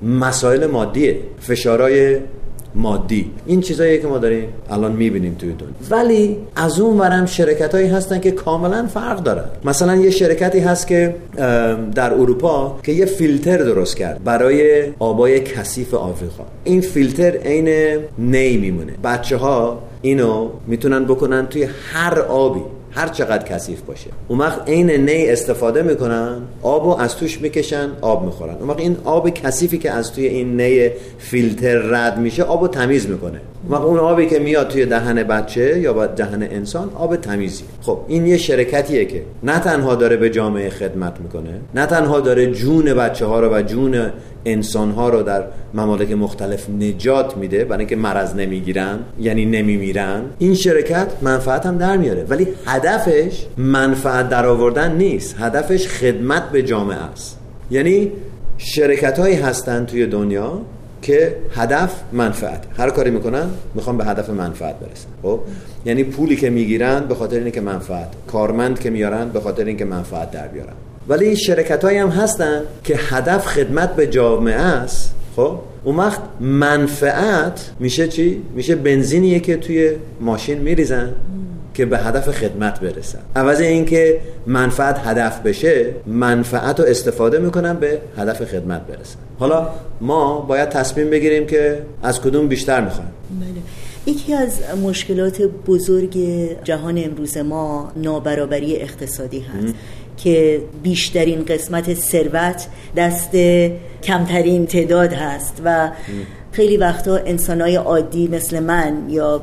مسائل 0.03 0.67
مادیه 0.67 1.19
فشارهای 1.41 2.19
مادی. 2.75 3.31
این 3.47 3.61
چیزایی 3.61 4.01
که 4.01 4.07
ما 4.07 4.19
داریم 4.19 4.49
الان 4.71 4.93
می‌بینیم 4.93 5.37
توی 5.39 5.53
دنیا. 5.53 5.73
ولی 5.91 6.37
از 6.57 6.81
اون 6.81 6.99
ورم 6.99 7.27
شرکت 7.27 7.75
هایی 7.75 7.89
هستن 7.89 8.21
که 8.21 8.31
کاملا 8.31 8.87
فرق 8.87 9.23
دارن. 9.23 9.45
مثلا 9.65 9.97
یه 9.97 10.11
شرکتی 10.11 10.59
هست 10.59 10.87
که 10.87 11.15
در 11.95 12.15
اروپا 12.15 12.79
که 12.83 12.93
یه 12.93 13.07
فیلتر 13.07 13.57
درست 13.57 13.97
کرد 13.97 14.25
برای 14.25 14.85
آبای 14.99 15.41
کثیف 15.41 15.95
آفریقا. 15.95 16.45
این 16.65 16.81
فیلتر 16.81 17.31
عین 17.31 17.99
نی 18.19 18.57
میمونه. 18.57 18.93
بچه 19.05 19.37
ها 19.37 19.83
اینو 20.03 20.49
می‌تونن 20.67 21.05
بکنن 21.05 21.47
توی 21.47 21.69
هر 21.93 22.19
آبی. 22.21 22.61
هر 22.91 23.09
چقدر 23.09 23.45
کثیف 23.45 23.81
باشه. 23.81 24.11
اون 24.29 24.39
وقت 24.39 24.69
عین 24.69 24.91
نی 24.91 25.31
استفاده 25.31 25.83
می‌کنن 25.83 26.43
آبو 26.63 26.97
از 26.97 27.17
توش 27.17 27.41
می‌کشن 27.41 27.89
آب 28.01 28.25
می‌خورن. 28.25 28.55
اون 28.55 28.69
وقت 28.69 28.81
این 28.81 28.97
آب 29.05 29.31
کثیفی 29.31 29.79
که 29.79 29.91
از 29.91 30.13
توی 30.13 30.27
این 30.27 30.61
نی 30.61 30.91
فیلتر 31.19 31.79
رد 31.79 32.19
میشه 32.19 32.43
آبو 32.43 32.69
تمیز 32.69 33.09
می‌کنه. 33.09 33.41
وقت 33.69 33.83
اون 33.83 33.99
آبی 33.99 34.27
که 34.27 34.39
میاد 34.39 34.69
توی 34.69 34.87
دهن 34.87 35.23
بچه 35.23 35.81
یا 35.81 36.07
دهن 36.07 36.43
انسان 36.43 36.91
آب 36.95 37.17
تمیزی. 37.17 37.65
خب 37.83 37.99
این 38.09 38.27
یه 38.27 38.37
شرکتیه 38.37 39.05
که 39.05 39.23
نه 39.43 39.59
تنها 39.59 39.95
داره 39.95 40.17
به 40.17 40.31
جامعه 40.31 40.71
خدمت 40.71 41.21
می‌کنه 41.21 41.61
نه 41.75 41.87
تنها 41.87 42.21
داره 42.21 42.47
جون 42.47 42.95
بچه 42.95 43.27
ها 43.27 43.41
رو 43.41 43.55
و 43.55 43.63
جون 43.63 44.11
انسان 44.45 44.91
ها 44.91 45.09
رو 45.09 45.23
در 45.23 45.45
ممالک 45.75 46.13
مختلف 46.13 46.67
نجات 46.71 47.37
میده 47.37 47.65
برای 47.65 47.79
اینکه 47.79 47.97
مرض 47.97 48.35
نمی‌گیرن 48.35 48.99
یعنی 49.19 49.47
نمیمیرن. 49.47 50.23
این 50.39 50.55
شرکت 50.55 51.09
منفعت 51.23 51.67
هم 51.67 51.79
در 51.79 51.97
میاره 51.97 52.25
ولی 52.29 52.49
هدفش 52.67 53.47
منفعت 53.57 54.29
در 54.29 54.47
آوردن 54.47 54.97
نیست. 54.97 55.37
هدفش 55.39 55.89
خدمت 55.89 56.51
به 56.51 56.63
جامعه 56.63 56.97
است. 56.97 57.39
یعنی 57.71 58.13
شرکت 58.59 59.19
هایی 59.19 59.35
هستن 59.35 59.87
توی 59.87 60.07
دنیا 60.07 60.61
که 61.03 61.37
هدف 61.55 61.93
منفعت. 62.13 62.65
هر 62.77 62.91
کاری 62.91 63.11
می‌کنن 63.11 63.51
می‌خوان 63.75 63.97
به 63.97 64.05
هدف 64.05 64.31
منفعت 64.31 64.75
برسن. 64.75 65.09
خب؟ 65.23 65.41
یعنی 65.85 66.05
پولی 66.05 66.37
که 66.37 66.51
می‌گیرن 66.51 67.01
به 67.01 67.15
خاطر 67.15 67.37
اینکه 67.37 67.61
منفعت. 67.61 68.09
کارمند 68.27 68.81
که 68.81 68.91
میارن 68.91 69.29
به 69.29 69.41
خاطر 69.41 69.65
اینکه 69.65 69.85
منفعت 69.85 70.31
در 70.31 70.49
بیارن. 70.49 70.73
ولی 71.09 71.25
این 71.25 71.35
شرکت 71.35 71.85
هم 71.85 72.09
هستن 72.09 72.63
که 72.85 72.97
هدف 72.97 73.47
خدمت 73.47 73.97
به 73.97 74.07
جامعه 74.07 74.55
است. 74.55 75.15
خب؟ 75.37 75.59
اون 75.85 75.97
وقت 75.97 76.21
منفعت 76.41 77.71
میشه 77.81 78.09
چی؟ 78.09 78.43
میشه 78.55 78.75
بنزینیه 78.75 79.41
که 79.41 79.57
توی 79.57 79.93
ماشین 80.21 80.59
میریزن. 80.59 81.13
که 81.75 81.87
به 81.87 81.99
هدف 81.99 82.31
خدمت 82.31 82.81
برسن. 82.81 83.19
عوض 83.37 83.61
اینکه 83.61 84.21
منفعت 84.47 84.99
هدف 85.05 85.41
بشه 85.41 85.87
منفعت 86.07 86.81
رو 86.81 86.87
استفاده 86.87 87.39
می‌کنن 87.39 87.77
به 87.77 88.01
هدف 88.19 88.45
خدمت 88.45 88.81
برسن. 88.87 89.19
حالا 89.39 89.69
ما 90.01 90.41
باید 90.41 90.69
تصمیم 90.69 91.11
بگیریم 91.11 91.47
که 91.47 91.83
از 92.03 92.21
کدوم 92.21 92.49
بیشتر 92.49 92.81
می‌خوایم. 92.81 93.11
بله. 93.41 94.15
یکی 94.15 94.35
از 94.35 94.61
مشکلات 94.83 95.43
بزرگ 95.43 96.19
جهان 96.65 96.99
امروز 97.05 97.37
ما 97.37 97.93
نابرابری 97.97 98.77
اقتصادی 98.77 99.41
هست 99.41 99.75
که 100.17 100.61
بیشترین 100.83 101.45
قسمت 101.45 101.95
ثروت 101.95 102.67
دست 102.97 103.31
کمترین 104.03 104.67
تعداد 104.67 105.13
هست 105.13 105.63
و 105.65 105.91
خیلی 106.53 106.77
وقتا 106.77 107.17
انسانای 107.17 107.77
عادی 107.77 108.29
مثل 108.29 108.61
من 108.61 109.07
یا 109.09 109.43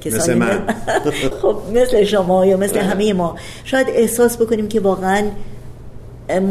کسانی 0.00 0.20
مثل 0.20 0.34
من. 0.34 0.60
خب 1.42 1.56
مثل 1.74 2.04
شما 2.04 2.46
یا 2.46 2.56
مثل 2.56 2.78
همه 2.78 3.12
ما. 3.12 3.36
شاید 3.64 3.86
احساس 3.90 4.36
بکنیم 4.36 4.68
که 4.68 4.80
واقعا 4.80 5.22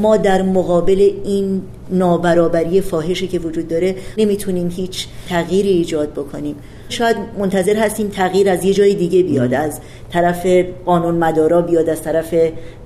ما 0.02 0.17
در 0.17 0.41
مقابل 0.41 1.12
این 1.23 1.62
نابرابری 1.89 2.82
فاحشی 2.82 3.28
که 3.28 3.39
وجود 3.39 3.67
داره 3.67 3.95
نمی‌تونیم 4.17 4.69
هیچ 4.69 5.08
تغییری 5.30 5.69
ایجاد 5.69 6.12
بکنیم. 6.12 6.56
شاید 6.89 7.17
منتظر 7.39 7.76
هستیم 7.76 8.08
تغییر 8.08 8.50
از 8.50 8.63
یه 8.63 8.73
جای 8.73 8.95
دیگه 8.95 9.23
بیاد 9.23 9.54
از 9.54 9.80
طرف 10.12 10.45
قانون 10.86 11.15
مدارا 11.15 11.62
بیاد 11.62 11.89
از 11.89 12.02
طرف 12.02 12.36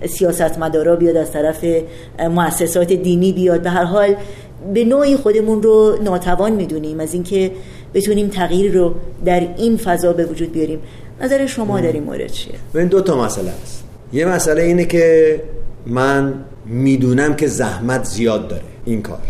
سیاست 0.09 0.59
مدارا 0.59 0.95
بیاد 0.95 1.17
از 1.17 1.31
طرف 1.31 1.65
مؤسسات 2.19 2.93
دینی 2.93 3.31
بیاد. 3.31 3.61
به 3.61 3.69
هر 3.69 3.83
حال 3.83 4.15
به 4.73 4.83
نوعی 4.83 5.15
خودمون 5.15 5.63
رو 5.63 5.97
ناتوان 6.03 6.51
می‌دونیم 6.51 6.99
از 6.99 7.13
اینکه 7.13 7.51
بتونیم 7.93 8.27
تغییر 8.27 8.73
رو 8.73 8.95
در 9.25 9.47
این 9.57 9.77
فضا 9.77 10.13
به 10.13 10.25
وجود 10.25 10.51
بیاریم. 10.51 10.79
نظر 11.21 11.45
شما 11.45 11.81
در 11.81 11.91
این 11.91 12.03
مورد 12.03 12.27
چیه؟ 12.27 12.53
این 12.75 12.87
دو 12.87 13.01
تا 13.01 13.23
مسئله 13.23 13.51
است. 13.63 13.83
یه 14.13 14.25
مسئله 14.25 14.61
اینه 14.61 14.85
که 14.85 15.41
من 15.85 16.33
می‌دونم 16.65 17.35
که 17.35 17.47
زحمت 17.47 18.03
زیاد 18.03 18.47
داره 18.47 18.63
این 18.85 19.01
کار. 19.01 19.21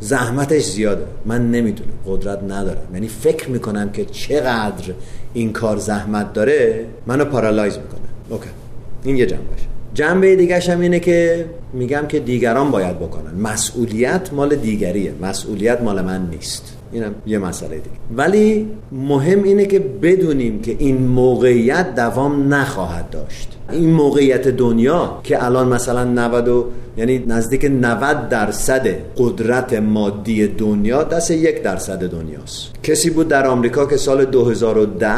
زحمتش 0.00 0.64
زیاده. 0.64 1.04
من 1.26 1.50
نمی‌دونم. 1.50 1.90
قدرت 2.06 2.42
ندارم. 2.42 2.88
یعنی 2.94 3.08
فکر 3.08 3.50
می‌کنم 3.50 3.90
که 3.90 4.04
چقدر 4.04 4.92
این 5.34 5.52
کار 5.52 5.76
زحمت 5.76 6.32
داره 6.32 6.84
منو 7.06 7.24
paralyze 7.24 7.78
می‌کنه. 7.78 8.00
okay. 8.30 8.48
این 9.04 9.16
یه 9.16 9.26
جنبه 9.26 9.42
جنبه 9.94 10.36
دیگه 10.36 10.60
هم 10.60 10.80
اینه 10.80 11.00
که 11.00 11.46
میگم 11.72 12.06
که 12.08 12.20
دیگران 12.20 12.70
باید 12.70 12.98
بکنن. 12.98 13.34
مسئولیت 13.34 14.32
مال 14.32 14.56
دیگریه. 14.56 15.12
مسئولیت 15.22 15.80
مال 15.80 16.02
من 16.02 16.28
نیست. 16.30 16.76
اینم 16.92 17.14
یه 17.26 17.38
مسئله 17.38 17.76
دیگه. 17.76 17.96
ولی 18.16 18.68
مهم 18.92 19.42
اینه 19.42 19.66
که 19.66 19.78
بدونیم 19.78 20.60
که 20.60 20.76
این 20.78 21.06
موقعیت 21.06 21.94
دوام 21.94 22.54
نخواهد 22.54 23.10
داشت. 23.10 23.58
این 23.72 23.90
موقعیت 23.90 24.48
دنیا 24.48 25.20
که 25.22 25.44
الان 25.44 25.68
مثلا 25.68 26.04
90 26.04 26.48
و 26.48 26.66
یعنی 26.96 27.18
نزدیک 27.18 27.64
90 27.64 28.28
درصد 28.28 28.86
قدرت 29.16 29.72
مادی 29.74 30.46
دنیا 30.46 31.02
دست 31.02 31.30
یک 31.30 31.62
درصد 31.62 32.10
دنیاست. 32.10 32.70
کسی 32.82 33.10
بود 33.10 33.28
در 33.28 33.46
آمریکا 33.46 33.86
که 33.86 33.96
سال 33.96 34.24
2010 34.24 35.08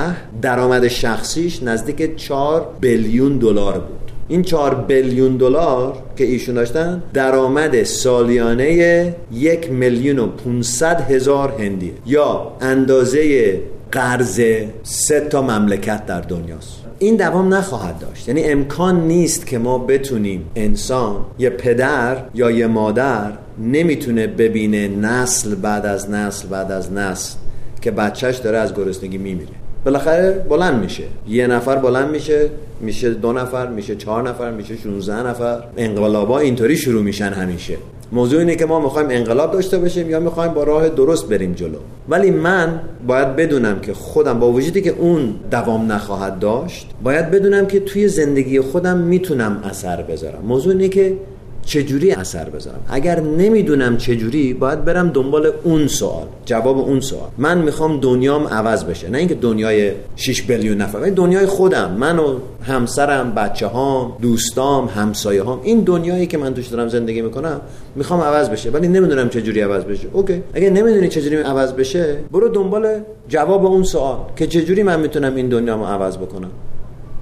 درآمد 0.43 0.89
شخصیش 0.89 1.63
نزدیک 1.63 2.17
4 2.17 2.67
بیلیون 2.81 3.39
دلار 3.39 3.79
بود. 3.79 4.00
این 4.31 4.43
4 4.43 4.75
بیلیون 4.75 5.37
دلار 5.37 6.03
که 6.17 6.25
ایشون 6.25 6.55
داشتن 6.55 7.03
درآمد 7.13 7.83
سالیانه 7.83 9.15
یک 9.33 9.71
میلیون 9.71 10.19
و 10.19 10.27
500 10.27 11.01
هزار 11.01 11.55
هندی. 11.59 11.93
یا 12.07 12.53
اندازه 12.61 13.55
قرض 13.93 14.41
سه 14.83 15.21
تا 15.21 15.43
مملکت 15.43 16.07
در 16.07 16.21
دنیاست. 16.21 16.81
این 16.99 17.17
دوام 17.17 17.55
نخواهد 17.55 17.99
داشت. 17.99 18.29
یعنی 18.29 18.45
امکان 18.45 19.01
نیست 19.01 19.47
که 19.47 19.59
ما 19.59 19.79
بتونیم 19.79 20.45
انسان 20.57 21.17
یه 21.39 21.51
پدر 21.51 22.17
یا 22.35 22.51
یه 22.51 22.67
مادر 22.67 23.33
نمی‌تونه 23.59 24.27
ببینه 24.27 24.89
نسل 24.89 25.55
بعد 25.55 25.87
از 25.87 26.11
نسل 26.11 26.49
بعد 26.49 26.73
از 26.73 26.93
نسل 26.93 27.35
که 27.81 27.91
بچهش 27.91 28.37
داره 28.37 28.59
از 28.59 28.75
گرسنگی 28.75 29.19
میمیره. 29.19 29.60
بالاخره 29.85 30.47
بلند 30.49 30.83
میشه. 30.83 31.05
یه 31.29 31.47
نفر 31.47 31.77
بلند 31.77 32.11
میشه 32.11 32.51
میشه 32.81 33.11
دو 33.11 33.33
نفر 33.33 33.67
میشه 33.67 33.97
چهار 33.97 34.29
نفر 34.29 34.51
میشه 34.51 34.77
16 34.77 35.27
نفر. 35.27 35.63
انقلابا 35.77 36.39
اینطوری 36.39 36.77
شروع 36.77 37.03
میشن 37.03 37.33
همیشه. 37.33 37.77
موضوع 38.13 38.39
اینه 38.41 38.57
که 38.57 38.67
ما 38.67 38.81
می‌خوایم 38.81 39.09
انقلاب 39.11 39.53
داشته 39.53 39.79
باشیم 39.79 40.11
یا 40.11 40.21
می‌خوایم 40.21 40.53
با 40.53 40.63
راه 40.63 40.89
درست 40.89 41.29
بریم 41.29 41.53
جلو. 41.53 41.79
ولی 42.09 42.31
من 42.31 42.81
باید 43.07 43.37
بدونم 43.37 43.81
که 43.81 43.95
خودم 43.95 44.39
با 44.39 44.53
وجودی 44.53 44.83
که 44.83 44.91
اون 44.91 45.35
دوام 45.51 45.93
نخواهد 45.93 46.39
داشت 46.39 46.87
باید 47.03 47.31
بدونم 47.31 47.67
که 47.67 47.81
توی 47.81 48.09
زندگی 48.09 48.61
خودم 48.61 48.99
می‌تونم 48.99 49.63
اثر 49.65 50.03
بذارم. 50.03 50.43
موضوع 50.47 50.73
اینه 50.73 50.89
که 50.89 51.17
چجوری 51.65 52.13
اثر 52.13 52.49
بذارم؟ 52.49 52.81
اگر 52.89 53.21
نمی‌دونم 53.21 53.97
چجوری 53.97 54.55
باید 54.55 54.85
برم 54.85 55.09
دنبال 55.09 55.53
اون 55.65 55.87
سوال. 55.87 56.27
جواب 56.45 56.79
اون 56.79 57.01
سوال. 57.01 57.29
من 57.39 57.59
می‌خوام 57.59 58.01
دنیام 58.01 58.47
عوض 58.47 58.85
بشه. 58.85 59.09
نه 59.09 59.19
اینکه 59.19 59.35
دنیای 59.35 59.93
6 60.17 60.43
بیلیون 60.43 60.77
نفر 60.77 61.01
دنیای 61.11 61.47
خودم. 61.47 61.91
من 61.91 62.19
و 62.19 62.39
همسرم 62.63 63.33
بچه 63.35 63.67
هام 63.67 64.13
دوستام 64.23 64.87
همسایه 64.87 65.43
هام 65.43 65.61
این 65.63 65.81
دنیایی 65.81 66.27
که 66.27 66.39
من 66.39 66.55
توش 66.55 66.67
دارم 66.67 66.89
زندگی 66.89 67.23
می‌کنم 67.23 67.61
می‌خوام 67.97 68.21
عوض 68.21 68.51
بشه. 68.51 68.71
ولی 68.71 68.89
نمی‌دونم 68.89 69.29
چجوری 69.29 69.61
عوض 69.61 69.85
بشه. 69.85 70.09
اوکی. 70.13 70.43
اگه 70.55 70.71
نمی‌دونی 70.71 71.09
چجوری 71.09 71.37
عوض 71.37 71.73
بشه 71.73 72.17
برو 72.33 72.49
دنبال 72.49 73.01
جواب 73.29 73.67
اون 73.67 73.83
سوال 73.83 74.19
که 74.37 74.47
چجوری 74.47 74.83
من 74.83 75.01
می‌تونم 75.01 75.35
این 75.35 75.49
دنیامو 75.49 75.85
عوض 75.85 76.17
بکنم. 76.17 76.51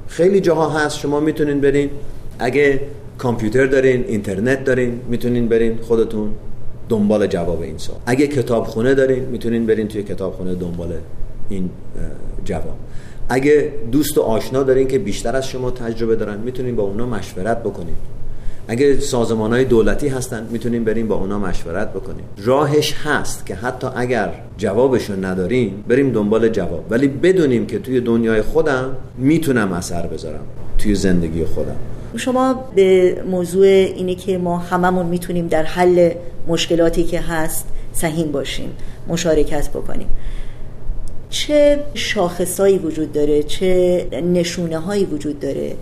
خیلی 0.08 0.40
جاها 0.40 0.68
هست 0.68 0.98
شما 0.98 1.20
می‌تونین 1.20 1.60
برین. 1.60 1.90
اگه 2.38 2.80
کامپیوتر 3.18 3.66
دارین 3.66 4.04
اینترنت 4.08 4.64
دارین 4.64 5.00
می‌تونین 5.08 5.48
برین 5.48 5.78
خودتون 5.82 6.30
دنبال 6.88 7.26
جواب 7.26 7.60
این 7.60 7.78
سوال. 7.78 8.00
اگه 8.06 8.26
کتابخونه 8.26 8.94
دارین 8.94 9.24
می‌تونین 9.24 9.66
برین 9.66 9.88
توی 9.88 10.02
کتابخونه 10.02 10.54
دنبال 10.54 10.92
این 11.48 11.70
جواب. 12.44 12.76
اگه 13.28 13.72
دوست 13.92 14.18
و 14.18 14.22
آشنا 14.22 14.62
دارین 14.62 14.88
که 14.88 14.98
بیشتر 14.98 15.36
از 15.36 15.48
شما 15.48 15.70
تجربه 15.70 16.16
دارن 16.16 16.38
می‌تونین 16.38 16.76
با 16.76 16.82
اونا 16.82 17.06
مشورت 17.06 17.62
بکنین. 17.62 17.94
اگه 18.68 19.00
سازمان 19.00 19.52
های 19.52 19.64
دولتی 19.64 20.08
هستن 20.08 20.48
می‌تونیم 20.50 20.84
بریم 20.84 21.08
با 21.08 21.14
اونا 21.14 21.38
مشورت 21.38 21.92
بکنیم 21.92 22.24
راهش 22.44 22.94
هست 23.04 23.46
که 23.46 23.54
حتی 23.54 23.86
اگر 23.96 24.30
جوابشون 24.58 25.24
نداریم 25.24 25.84
بریم 25.88 26.12
دنبال 26.12 26.48
جواب. 26.48 26.84
ولی 26.90 27.08
بدونیم 27.08 27.66
که 27.66 27.78
توی 27.78 28.00
دنیای 28.00 28.42
خودم 28.42 28.96
می‌تونم 29.18 29.72
اثر 29.72 30.06
بذارم 30.06 30.44
توی 30.78 30.94
زندگی 30.94 31.44
خودم. 31.44 31.76
شما 32.16 32.64
به 32.74 33.16
موضوع 33.30 33.66
اینه 33.66 34.14
که 34.14 34.38
ما 34.38 34.58
هممون 34.58 35.06
می‌تونیم 35.06 35.46
در 35.48 35.62
حل 35.62 36.10
مشکلاتی 36.48 37.04
که 37.04 37.20
هست 37.20 37.68
سهیم 37.92 38.32
باشیم 38.32 38.70
مشارکت 39.08 39.68
بکنیم. 39.68 40.06
چه 41.30 41.84
شاخصایی 41.94 42.78
وجود 42.78 43.12
داره 43.12 43.42
چه 43.42 44.06
نشونه 44.32 44.78
هایی 44.78 45.04
وجود 45.04 45.40
داره 45.40 45.76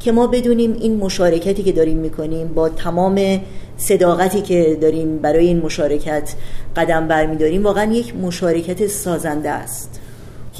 که 0.00 0.12
ما 0.12 0.26
بدونیم 0.26 0.72
این 0.80 0.96
مشارکتی 0.96 1.62
که 1.62 1.72
داریم 1.72 1.96
می‌کنیم 1.96 2.48
با 2.48 2.68
تمام 2.68 3.40
صداقتی 3.76 4.42
که 4.42 4.78
داریم 4.80 5.18
برای 5.18 5.46
این 5.46 5.60
مشارکت 5.60 6.34
قدم 6.76 7.08
برمیداریم 7.08 7.64
واقعا 7.64 7.92
یک 7.92 8.16
مشارکت 8.16 8.86
سازنده 8.86 9.50
است. 9.50 9.99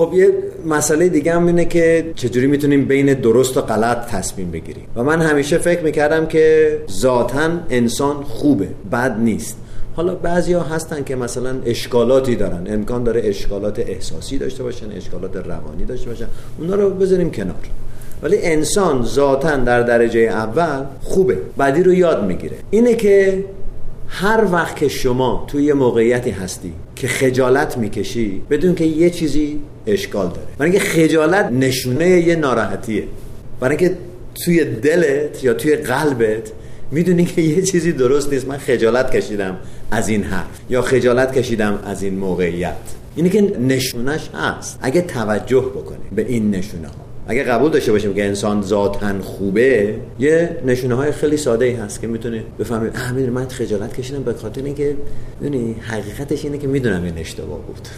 خب 0.01 0.15
یه 0.15 0.33
مسئله 0.67 1.09
دیگه 1.09 1.35
هم 1.35 1.47
اینه 1.47 1.65
که 1.65 2.13
چجوری 2.15 2.47
می‌تونیم 2.47 2.85
بین 2.85 3.15
درست 3.15 3.57
و 3.57 3.61
غلط 3.61 4.07
تصمیم 4.07 4.51
بگیریم. 4.51 4.87
و 4.97 5.03
من 5.03 5.21
همیشه 5.21 5.59
فکر 5.59 5.83
می‌کردم 5.83 6.27
که 6.27 6.77
ذاتا 6.91 7.51
انسان 7.71 8.23
خوبه 8.23 8.69
بد 8.93 9.17
نیست. 9.19 9.57
حالا 9.97 10.15
بعضی 10.15 10.53
ها 10.53 10.63
هستن 10.63 11.05
که 11.05 11.17
مثلا 11.17 11.57
اشکالاتی 11.67 12.37
دارن. 12.37 12.67
امکان 12.67 13.05
داره 13.05 13.23
اشکالات 13.25 13.79
احساسی 13.79 14.39
داشته 14.39 14.63
باشن 14.63 14.93
اشکالات 14.97 15.37
روانی 15.37 15.85
داشته 15.85 16.09
باشن. 16.09 16.27
اونا 16.59 16.75
رو 16.75 16.91
بذاریم 16.91 17.31
کنار. 17.31 17.55
ولی 18.23 18.39
انسان 18.43 19.05
ذاتا 19.05 19.57
در 19.57 19.83
درجه 19.83 20.21
اول 20.21 20.85
خوبه 21.03 21.39
بعدی 21.57 21.83
رو 21.83 21.95
یاد 21.95 22.27
می‌گیره. 22.27 22.57
اینه 22.71 22.95
که 22.95 23.45
هر 24.09 24.45
وقت 24.53 24.77
که 24.77 24.89
شما 24.89 25.45
توی 25.49 25.65
یه 25.65 25.75
موقعیتی 25.75 26.31
هستی 26.31 26.73
که 27.01 27.09
خجالت 27.09 27.79
می‌کشی 27.79 28.43
بدون 28.51 28.75
که 28.75 28.85
یه 28.85 29.11
چیزی 29.11 29.61
اشکال 29.87 30.29
داره. 30.29 30.47
برای 30.59 30.71
اینکه 30.71 30.87
خجالت 30.87 31.53
نشونه 31.53 32.09
یه 32.09 32.37
ناراحتیه. 32.37 33.05
برای 33.61 33.77
اینکه 33.77 33.97
توی 34.45 34.65
دلت 34.65 35.45
یا 35.45 35.55
توی 35.55 35.77
قلبت 35.77 36.53
می‌دونی 36.91 37.25
که 37.25 37.43
یه 37.43 37.63
چیزی 37.63 37.93
درست 37.93 38.33
نیست. 38.33 38.49
من 38.49 38.59
خجالت 38.59 39.17
کشیدم 39.17 39.57
از 39.91 40.09
این 40.09 40.23
حرف 40.23 40.61
یا 40.71 40.83
خجالت 40.83 41.39
کشیدم 41.39 41.79
از 41.85 42.03
این 42.03 42.19
موقعیت. 42.19 42.77
اینه 43.17 43.29
که 43.29 43.41
نشونش 43.41 44.31
هست. 44.35 44.79
اگه 44.83 45.01
توجه 45.01 45.61
بکنی 45.61 46.05
به 46.17 46.27
این 46.29 46.51
نشونه 46.51 46.89
ها 46.89 47.10
اگه 47.31 47.43
قبول 47.43 47.71
داشته 47.71 47.93
باشیم 47.93 48.15
که 48.15 48.25
انسان 48.25 48.63
ذاتا 48.63 49.23
خوبه 49.23 49.95
یه 50.19 50.57
نشونه 50.67 50.95
های 50.95 51.13
خیلی 51.13 51.37
ساده 51.37 51.65
ای 51.65 51.73
هست 51.73 52.01
که 52.01 52.07
می‌تونه 52.07 52.45
بفهمید 52.59 52.93
اه 52.97 53.13
من 53.13 53.49
خجالت 53.49 54.01
کشیدم 54.01 54.23
به 54.23 54.33
خاطر 54.33 54.63
اینکه 54.65 54.97
می‌دونی 55.41 55.77
حقیقتش 55.81 56.45
اینه 56.45 56.59
که 56.59 56.67
می‌دونم 56.67 57.05
این 57.05 57.19
اشتباه 57.19 57.59
بود. 57.59 57.89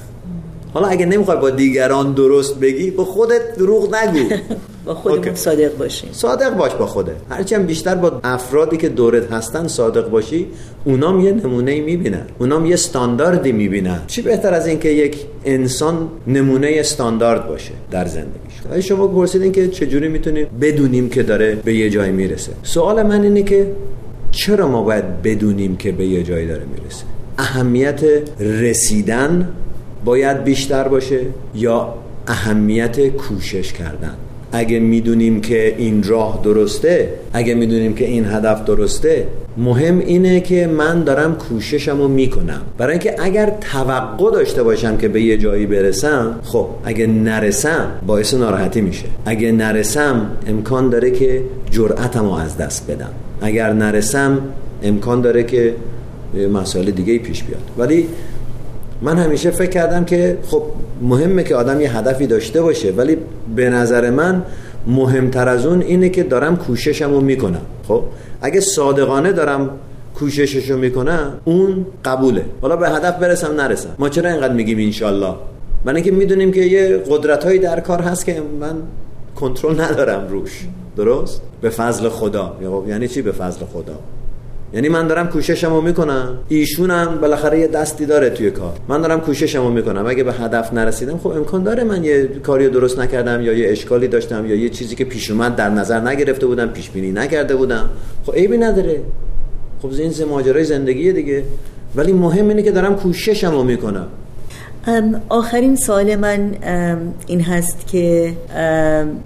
حالا 0.74 0.86
اگه 0.86 1.06
نمی‌خوای 1.06 1.38
با 1.38 1.50
دیگران 1.50 2.12
درست 2.12 2.60
بگی 2.60 2.90
با 2.90 3.04
خودت 3.04 3.56
دروغ 3.56 3.94
نگو. 3.94 4.34
با 4.86 4.94
خودمون 4.94 5.34
صادق 5.34 5.76
باشیم. 5.76 6.08
صادق 6.12 6.56
باش 6.56 6.74
با 6.74 6.86
خودت. 6.86 7.16
هرچی 7.30 7.58
بیشتر 7.58 7.94
با 7.94 8.20
افرادی 8.24 8.76
که 8.76 8.88
دورت 8.88 9.32
هستن 9.32 9.68
صادق 9.68 10.10
باشی 10.10 10.46
اونام 10.84 11.20
یه 11.20 11.32
نمونه 11.32 11.80
می‌بینن. 11.80 12.26
اونام 12.38 12.66
یه 12.66 12.74
استانداردی 12.74 13.52
می‌بینن. 13.52 14.00
چی 14.06 14.22
بهتر 14.22 14.54
از 14.54 14.66
اینکه 14.66 14.88
یک 14.88 15.16
انسان 15.44 16.08
نمونه 16.26 16.72
استاندارد 16.74 17.48
باشه 17.48 17.72
در 17.90 18.06
زندگیش 18.06 18.41
اگه 18.70 18.80
شما 18.80 19.06
پرسیدین 19.08 19.52
که 19.52 19.68
چجوری 19.68 20.08
می‌تونیم 20.08 20.46
بدونیم 20.60 21.08
که 21.08 21.22
داره 21.22 21.54
به 21.54 21.74
یه 21.74 21.90
جای 21.90 22.10
می‌رسه؟ 22.10 22.52
سوال 22.62 23.02
من 23.02 23.22
اینه 23.22 23.42
که 23.42 23.72
چرا 24.30 24.68
ما 24.68 24.82
باید 24.82 25.22
بدونیم 25.22 25.76
که 25.76 25.92
به 25.92 26.06
یه 26.06 26.22
جایی 26.22 26.46
داره 26.46 26.62
می‌رسه؟ 26.76 27.04
اهمیت 27.38 28.00
رسیدن 28.40 29.48
باید 30.04 30.44
بیشتر 30.44 30.88
باشه 30.88 31.20
یا 31.54 31.94
اهمیت 32.26 33.08
کوشش 33.08 33.72
کردن؟ 33.72 34.14
اگه 34.53 34.78
می‌دونیم 34.78 35.40
که 35.40 35.74
این 35.78 36.03
راه 36.03 36.40
درسته 36.44 37.09
اگه 37.32 37.55
می‌دونیم 37.55 37.94
که 37.94 38.05
این 38.05 38.24
هدف 38.24 38.64
درسته 38.64 39.26
مهم 39.57 39.98
اینه 39.98 40.40
که 40.40 40.66
من 40.66 41.05
دارم 41.05 41.34
کوششم 41.34 41.98
رو 41.98 42.09
می‌کنم. 42.09 42.61
برای 42.78 42.92
اینکه 42.92 43.14
اگر 43.18 43.53
توقع 43.72 44.30
داشته 44.30 44.62
باشم 44.62 44.96
که 44.96 45.09
به 45.09 45.22
یه 45.22 45.36
جایی 45.38 45.66
برسم 45.66 46.40
خب 46.42 46.66
اگه 46.84 47.07
نرسم 47.07 47.86
باعث 48.07 48.34
ناراحتی 48.34 48.80
میشه. 48.80 49.05
اگه 49.26 49.53
نرسم 49.53 50.26
امکان 50.46 50.90
داره 50.90 51.11
که 51.11 51.42
جرأتم 51.70 52.24
رو 52.24 52.32
از 52.32 52.57
دست 52.57 52.90
بدم. 52.90 53.11
اگر 53.40 53.72
نرسم 53.72 54.38
امکان 54.82 55.20
داره 55.20 55.42
که 55.42 55.74
مسائل 56.53 56.90
دیگه 56.90 57.18
پیش 57.18 57.42
بیاد. 57.42 57.62
ولی 57.78 58.07
من 59.03 59.18
همیشه 59.18 59.50
فکر 59.50 59.70
کردم 59.70 60.05
که 60.05 60.38
خب 60.46 60.62
مهمه 61.03 61.42
که 61.42 61.57
آدم 61.57 61.80
یه 61.80 61.96
هدفی 61.98 62.26
داشته 62.26 62.62
باشه 62.62 62.90
ولی 62.90 63.16
به 63.57 63.70
نظر 63.70 64.11
من 64.11 64.42
مهمتر 64.86 65.48
از 65.48 65.66
اون 65.66 65.82
اینه 65.82 66.09
که 66.09 66.22
دارم 66.22 66.57
کوششمو 66.57 67.20
می‌کنم. 67.20 67.61
خب؟ 67.88 68.03
اگه 68.42 68.61
صادقانه 68.61 69.32
دارم 69.32 69.70
کوشششو 70.14 70.76
می‌کنم 70.76 71.32
اون 71.44 71.86
قبوله. 72.05 72.44
حالا 72.61 72.76
به 72.76 72.88
هدف 72.88 73.18
برسم 73.18 73.61
نرسم. 73.61 73.88
ما 73.98 74.09
چرا 74.09 74.30
اینقدر 74.30 74.55
میگیم 74.55 74.78
انشالله 74.78 75.34
من 75.84 75.94
اینکه 75.94 76.11
می‌دونیم 76.11 76.53
که 76.53 76.61
یه 76.61 77.03
قدرت 77.11 77.44
هایی 77.44 77.59
در 77.59 77.80
کار 77.80 78.00
هست 78.00 78.26
که 78.26 78.42
من 78.61 78.76
کنترل 79.36 79.80
ندارم 79.80 80.28
روش. 80.28 80.66
درست؟ 80.96 81.42
به 81.61 81.70
فضل 81.70 82.09
خدا. 82.09 82.57
یعنی 82.88 83.09
چی 83.09 83.22
به 83.22 83.32
فضل 83.32 83.64
خدا؟ 83.72 83.98
یعنی 84.74 84.88
من 84.88 85.06
دارم 85.06 85.28
کوششمو 85.28 85.80
می‌کنم. 85.80 86.38
ایشونم 86.48 87.18
بالاخره 87.20 87.58
یه 87.58 87.66
دستی 87.66 88.06
داره 88.06 88.30
توی 88.30 88.50
کار. 88.50 88.72
من 88.88 89.00
دارم 89.00 89.20
کوششمو 89.20 89.70
می‌کنم. 89.70 90.06
اگه 90.06 90.24
به 90.24 90.32
هدف 90.32 90.72
نرسیدم 90.72 91.18
خب 91.18 91.26
امکان 91.26 91.62
داره 91.62 91.84
من 91.84 92.04
یه 92.04 92.26
کاری 92.42 92.68
درست 92.68 92.98
نکردم 92.98 93.40
یا 93.42 93.52
یه 93.52 93.70
اشکالی 93.70 94.08
داشتم 94.08 94.46
یا 94.46 94.54
یه 94.54 94.68
چیزی 94.68 94.94
که 94.94 95.04
پیش 95.04 95.30
اومد 95.30 95.56
در 95.56 95.68
نظر 95.68 96.00
نگرفته 96.00 96.46
بودم 96.46 96.68
پیش 96.68 96.90
بینی 96.90 97.12
نکرده 97.12 97.56
بودم. 97.56 97.90
خب 98.26 98.34
عیبی 98.34 98.58
نداره. 98.58 99.00
خب 99.82 99.88
این 99.92 100.12
ماجرای 100.28 100.64
زندگی 100.64 101.12
دیگه. 101.12 101.44
ولی 101.96 102.12
مهم 102.12 102.48
اینه 102.48 102.62
که 102.62 102.70
دارم 102.70 102.96
کوششمو 102.96 103.62
می‌کنم. 103.62 104.06
آخرین 105.28 105.76
سوال 105.76 106.16
من 106.16 106.50
این 107.26 107.40
هست 107.40 107.86
که 107.86 108.32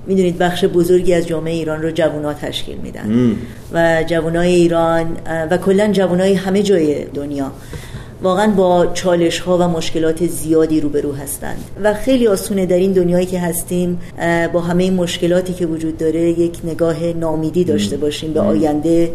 می‌دونید 0.07 0.39
بخش 0.39 0.65
بزرگی 0.65 1.15
از 1.15 1.27
جامعه 1.27 1.55
ایران 1.55 1.83
رو 1.83 1.91
جوونا 1.91 2.35
تشکیل 2.35 2.77
میدن. 2.77 3.37
و 3.73 4.05
جوانای 4.07 4.55
ایران 4.55 5.07
و 5.51 5.57
کلا 5.57 5.93
جوانای 5.93 6.35
همه 6.35 6.63
جای 6.63 7.05
دنیا 7.05 7.53
واقعا 8.23 8.51
با 8.51 8.87
چالش 8.87 9.41
ها 9.41 9.59
و 9.59 9.63
مشکلات 9.63 10.27
زیادی 10.27 10.81
روبرو 10.81 11.13
هستند. 11.13 11.65
و 11.83 11.95
خیلی 11.95 12.27
آسونه 12.27 12.67
در 12.67 12.77
این 12.77 12.93
دنیایی 12.93 13.27
که 13.27 13.41
هستیم 13.41 13.99
با 14.53 14.61
همه 14.61 14.83
این 14.83 14.95
مشکلاتی 14.95 15.53
که 15.53 15.67
وجود 15.67 15.99
داره 15.99 16.21
یک 16.21 16.59
نگاه 16.65 17.05
نامیدی 17.05 17.65
داشته 17.65 17.97
باشیم 17.97 18.33
به 18.33 18.41
آینده 18.41 19.13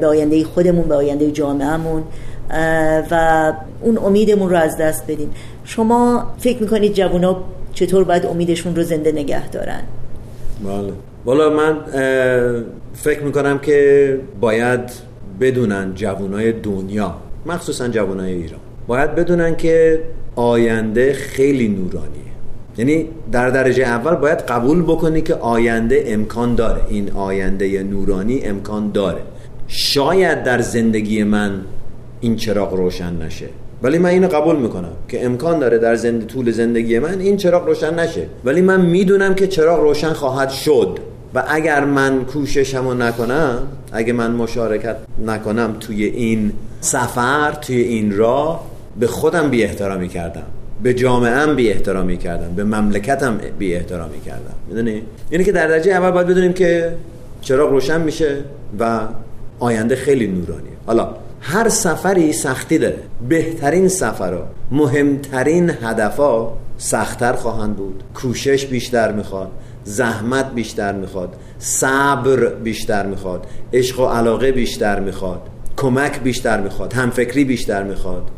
به 0.00 0.06
آینده 0.06 0.44
خودمون 0.44 0.88
به 0.88 0.94
آینده 0.94 1.30
جامعهمون. 1.30 2.02
و 3.10 3.52
اون 3.80 3.98
امیدمون 3.98 4.50
رو 4.50 4.56
از 4.56 4.76
دست 4.76 5.04
بدیم 5.08 5.30
شما 5.64 6.26
فکر 6.38 6.62
می‌کنید 6.62 6.92
جوونا 6.92 7.36
چطور 7.72 8.04
باید 8.04 8.26
امیدشون 8.26 8.76
رو 8.76 8.82
زنده 8.82 9.12
نگه 9.12 9.48
دارن؟ 9.48 9.82
بله. 10.64 10.92
والا 11.24 11.50
من 11.50 11.76
فکر 12.94 13.22
می‌کنم 13.22 13.58
که 13.58 14.20
باید 14.40 14.80
بدونن 15.40 15.94
جوانای 15.94 16.52
دنیا 16.52 17.14
مخصوصا 17.46 17.88
جوانای 17.88 18.32
ایران 18.32 18.60
باید 18.86 19.14
بدونن 19.14 19.56
که 19.56 20.00
آینده 20.36 21.12
خیلی 21.12 21.68
نورانیه. 21.68 22.26
یعنی 22.78 23.08
در 23.32 23.50
درجه 23.50 23.84
اول 23.84 24.14
باید 24.14 24.38
قبول 24.38 24.82
بکنی 24.82 25.22
که 25.22 25.34
آینده 25.34 26.04
امکان 26.06 26.54
داره. 26.54 26.80
این 26.88 27.12
آینده 27.12 27.82
نورانی 27.82 28.40
امکان 28.44 28.90
داره. 28.90 29.20
شاید 29.68 30.42
در 30.42 30.60
زندگی 30.60 31.24
من 31.24 31.60
این 32.26 32.36
چراغ 32.36 32.74
روشن 32.74 33.22
نشه. 33.22 33.46
ولی 33.82 33.98
من 33.98 34.10
اینو 34.10 34.28
قبول 34.28 34.56
می‌کنم 34.56 34.92
که 35.08 35.24
امکان 35.24 35.58
داره 35.58 35.78
در 35.78 35.94
زند... 35.94 36.26
طول 36.26 36.50
زندگی 36.50 36.98
من 36.98 37.20
این 37.20 37.36
چراغ 37.36 37.66
روشن 37.66 37.94
نشه. 37.94 38.26
ولی 38.44 38.60
من 38.60 38.80
می‌دونم 38.80 39.34
که 39.34 39.46
چراغ 39.46 39.80
روشن 39.80 40.12
خواهد 40.12 40.50
شد. 40.50 40.98
و 41.34 41.44
اگر 41.48 41.84
من 41.84 42.24
کوششمو 42.24 42.94
نکنم 42.94 43.58
اگه 43.92 44.12
من 44.12 44.30
مشارکت 44.30 44.96
نکنم 45.26 45.76
توی 45.80 46.04
این 46.04 46.52
سفر 46.80 47.52
توی 47.52 47.80
این 47.80 48.16
راه 48.16 48.66
به 49.00 49.06
خودم 49.06 49.50
بی 49.50 49.64
احترامی 49.64 50.08
کردم. 50.08 50.46
به 50.82 50.94
جامعه 50.94 51.54
بی 51.54 51.70
احترامی 51.70 52.16
کردم. 52.16 52.54
به 52.56 52.64
مملکتم 52.64 53.38
بی 53.58 53.74
احترامی 53.74 54.20
کردم. 54.20 54.54
می‌دونی؟ 54.68 55.02
یعنی 55.30 55.44
که 55.44 55.52
در 55.52 55.68
درجه 55.68 55.92
اول 55.92 56.10
باید 56.10 56.26
بدونیم 56.26 56.52
که 56.52 56.92
چراغ 57.40 57.70
روشن 57.70 58.00
میشه 58.00 58.36
و 58.80 59.00
آینده 59.58 59.96
خیلی 59.96 60.26
نورانیه. 60.26 60.76
حالا 60.86 61.08
هر 61.48 61.68
سفری 61.68 62.32
سختی 62.32 62.78
داره. 62.78 62.98
بهترین 63.28 63.88
سفرها 63.88 64.46
مهمترین 64.70 65.70
هدفها 65.70 66.58
سختتر 66.78 67.32
خواهند 67.32 67.76
بود. 67.76 68.02
کوشش 68.14 68.66
بیشتر 68.66 69.12
می‌خواد 69.12 69.50
زحمت 69.84 70.54
بیشتر 70.54 70.92
می‌خواد 70.92 71.36
صبر 71.58 72.46
بیشتر 72.46 73.06
می‌خواد 73.06 73.46
عشق 73.72 74.00
و 74.00 74.06
علاقه 74.06 74.52
بیشتر 74.52 75.00
می‌خواد 75.00 75.42
کمک 75.76 76.20
بیشتر 76.20 76.60
می‌خواد 76.60 76.92
همفکری 76.92 77.44
بیشتر 77.44 77.82
می‌خواد. 77.82 78.30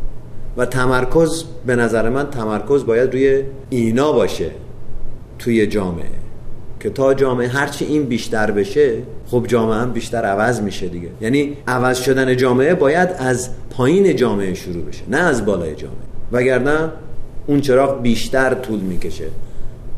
و 0.56 0.66
تمرکز 0.66 1.44
به 1.66 1.76
نظر 1.76 2.08
من 2.08 2.30
تمرکز 2.30 2.86
باید 2.86 3.12
روی 3.12 3.42
اینا 3.70 4.12
باشه 4.12 4.50
توی 5.38 5.66
جامعه. 5.66 6.27
که 6.80 6.90
تا 6.90 7.14
جامعه 7.14 7.48
هرچی 7.48 7.84
این 7.84 8.04
بیشتر 8.04 8.50
بشه 8.50 8.92
خب 9.30 9.44
جامعه 9.48 9.76
هم 9.76 9.92
بیشتر 9.92 10.24
عوض 10.24 10.60
میشه 10.60 10.88
دیگه. 10.88 11.08
یعنی 11.20 11.56
عوض 11.66 11.98
شدن 11.98 12.36
جامعه 12.36 12.74
باید 12.74 13.08
از 13.18 13.50
پایین 13.70 14.16
جامعه 14.16 14.54
شروع 14.54 14.84
بشه 14.84 15.02
نه 15.08 15.16
از 15.16 15.46
بالای 15.46 15.74
جامعه. 15.74 15.96
وگرنه 16.32 16.88
اون 17.46 17.60
چراغ 17.60 18.02
بیشتر 18.02 18.54
طول 18.54 18.80
می‌کشه 18.80 19.24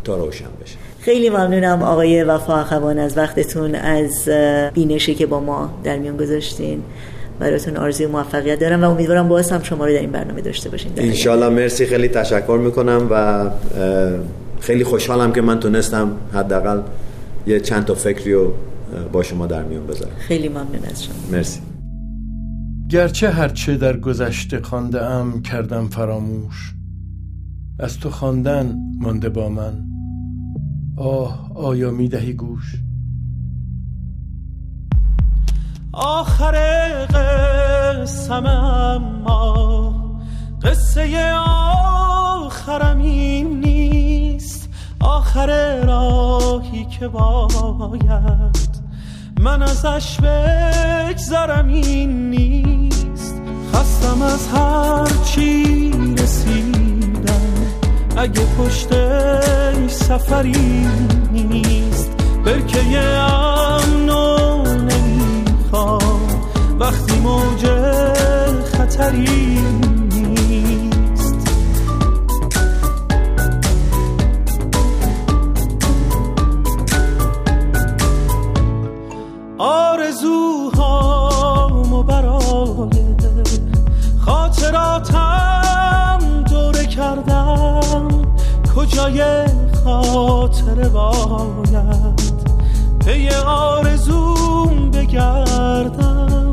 تا 0.05 0.17
روشن 0.17 0.45
بشه. 0.63 0.77
خیلی 1.01 1.31
ممنونم 1.31 1.83
آقای 1.83 2.23
وفا 2.23 2.57
اخوان 2.57 2.99
از 2.99 3.17
وقتتون 3.19 3.75
از 3.75 4.29
بینشی 4.75 5.15
که 5.15 5.27
با 5.27 5.41
ما 5.41 5.71
در 5.85 5.99
میان 5.99 6.17
گذاشتین. 6.17 6.83
براتون 7.39 7.77
آرزوی 7.77 8.07
موفقیت 8.07 8.59
دارم 8.59 8.85
و 8.85 8.91
امیدوارم 8.91 9.29
باز 9.29 9.51
هم 9.51 9.63
شما 9.63 9.87
رو 9.87 9.93
در 9.93 10.01
این 10.01 10.11
برنامه 10.11 10.41
داشته 10.41 10.71
باشین 10.71 10.93
انشالله 10.97 11.49
مرسی. 11.49 11.87
خیلی 11.87 12.09
تشکر 12.09 12.59
می‌کنم 12.65 13.07
و 13.11 13.45
خیلی 14.61 14.85
خوشحالم 14.85 15.33
که 15.33 15.41
من 15.41 15.61
تونستم 15.61 16.13
حداقل 16.33 16.81
یه 17.47 17.61
چند 17.61 17.85
تا 17.85 17.95
فکری 17.95 18.33
رو 18.33 18.53
با 19.13 19.23
شما 19.23 19.47
در 19.47 19.63
میان 19.63 19.87
بذارم. 19.87 20.17
خیلی 20.19 20.49
ممنون 20.49 20.85
از 20.91 21.05
شما. 21.05 21.15
مرسی. 21.33 21.61
گرچه 22.89 23.31
هرچه 23.31 23.77
در 23.77 23.97
گذشته 23.97 24.61
خانده 24.61 25.05
ام 25.05 25.43
کردم 25.43 25.89
فراموش 25.89 26.75
از 27.79 27.99
تو 27.99 28.11
خواندن 28.11 28.77
مانده 29.01 29.29
با 29.29 29.49
من. 29.49 29.85
آه 30.97 31.53
آیا 31.55 31.91
می‌دهی 31.91 32.33
گوش؟ 32.33 32.77
آخر 35.93 36.55
قسم 37.05 38.47
اما 38.47 40.21
قصه 40.63 41.33
آخرم 42.45 42.99
این 42.99 43.61
نیست. 43.61 44.10
آخر 45.01 45.81
راهی 45.87 46.85
که 46.85 47.09
باید 47.09 48.71
من 49.41 49.63
ازش 49.63 50.21
بگذرم 50.21 51.69
این 51.69 52.31
نیست. 52.31 53.35
خستم 53.75 54.23
از 54.23 54.49
هر 54.49 55.25
چی 55.25 55.93
رسیدم. 56.19 57.41
اگه 58.17 58.41
پشتش 58.59 59.91
سفری 59.91 60.87
نیست 61.33 62.11
برکه 62.45 62.99
امنو 62.99 64.63
نمی‌خوام. 64.63 66.21
وقتی 66.79 67.19
موج 67.19 67.67
خطری 68.73 69.59
کجای 89.01 89.45
خاطره 89.85 90.89
باید 90.89 92.21
پی 93.07 93.29
آرزوم 93.47 94.91
بگردم. 94.91 96.53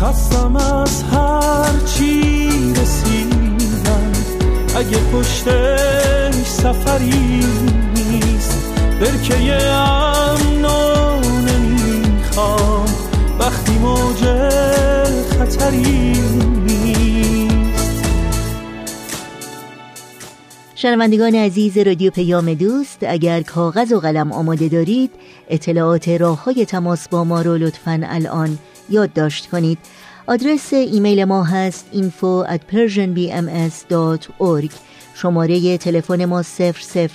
خستم 0.00 0.56
از 0.56 1.02
هر 1.02 1.72
چی 1.86 2.48
رسیدم. 2.74 4.12
اگه 4.76 4.98
پشتش 5.12 6.46
سفری 6.46 7.44
نیست 7.94 8.72
برکه 9.00 9.64
امنو 9.64 11.20
نمی‌خوام. 11.46 12.86
وقتی 13.38 13.78
موج 13.78 14.24
خطری 15.38 16.12
شنوندگان 20.84 21.34
عزیز 21.34 21.78
رادیو 21.78 22.10
پیام 22.10 22.54
دوست 22.54 22.98
اگر 23.02 23.42
کاغذ 23.42 23.92
و 23.92 24.00
قلم 24.00 24.32
آماده 24.32 24.68
دارید 24.68 25.10
اطلاعات 25.48 26.08
راه 26.08 26.44
های 26.44 26.64
تماس 26.64 27.08
با 27.08 27.24
ما 27.24 27.42
رو 27.42 27.56
لطفا 27.56 28.00
الان 28.04 28.58
یادداشت 28.90 29.46
کنید. 29.46 29.78
آدرس 30.26 30.72
ایمیل 30.72 31.24
ما 31.24 31.44
هست 31.44 31.86
info 31.92 32.48
at 32.48 32.60
persianbms.org 32.72 34.70
شماره 35.14 35.78
تلفن 35.78 36.24
ما 36.24 36.42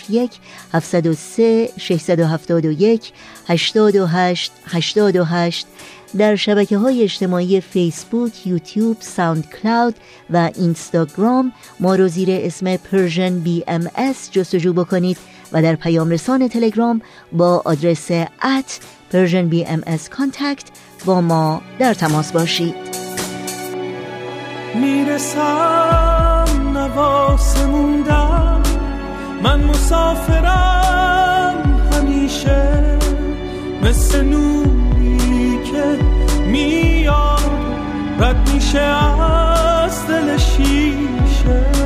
001 0.10 0.32
703 0.74 1.70
671 1.78 3.12
828 3.48 4.52
828 4.66 5.68
در 6.18 6.36
شبکه 6.36 6.78
های 6.78 7.04
اجتماعی 7.04 7.62
فیسبوک، 7.62 8.48
یوتیوب، 8.48 8.98
ساوند 9.00 9.50
کلاود 9.50 9.96
و 10.30 10.50
اینستاگرام 10.56 11.52
ما 11.80 11.96
رو 11.96 12.08
زیر 12.08 12.30
اسم 12.32 12.78
پرژن 12.78 13.40
بی 13.40 13.64
ام 13.68 13.90
جستجو 14.32 14.74
بکنید 14.74 15.18
و 15.52 15.62
در 15.62 15.76
پیام 15.76 16.10
رسان 16.10 16.48
تلگرام 16.48 17.02
با 17.32 17.62
آدرس 17.66 18.12
ات 18.42 18.80
پرژن 19.12 19.48
بی 19.48 19.66
ام 19.66 19.84
با 21.06 21.22
ما 21.22 21.62
در 21.80 21.94
تماس 21.94 22.32
باشید. 22.32 22.76
می‌رسم 24.76 26.46
نواسه 26.74 27.66
موندم 27.66 28.64
من 29.44 29.64
مسافرم 29.64 30.90
همیشه. 31.94 32.98
مثل 33.84 34.24
نوری 34.24 34.79
که 35.72 35.98
میاد 36.46 37.52
رد 38.20 38.50
میشه 38.54 38.80
از 38.80 40.08
دل 40.08 40.38
شیشه. 40.38 41.79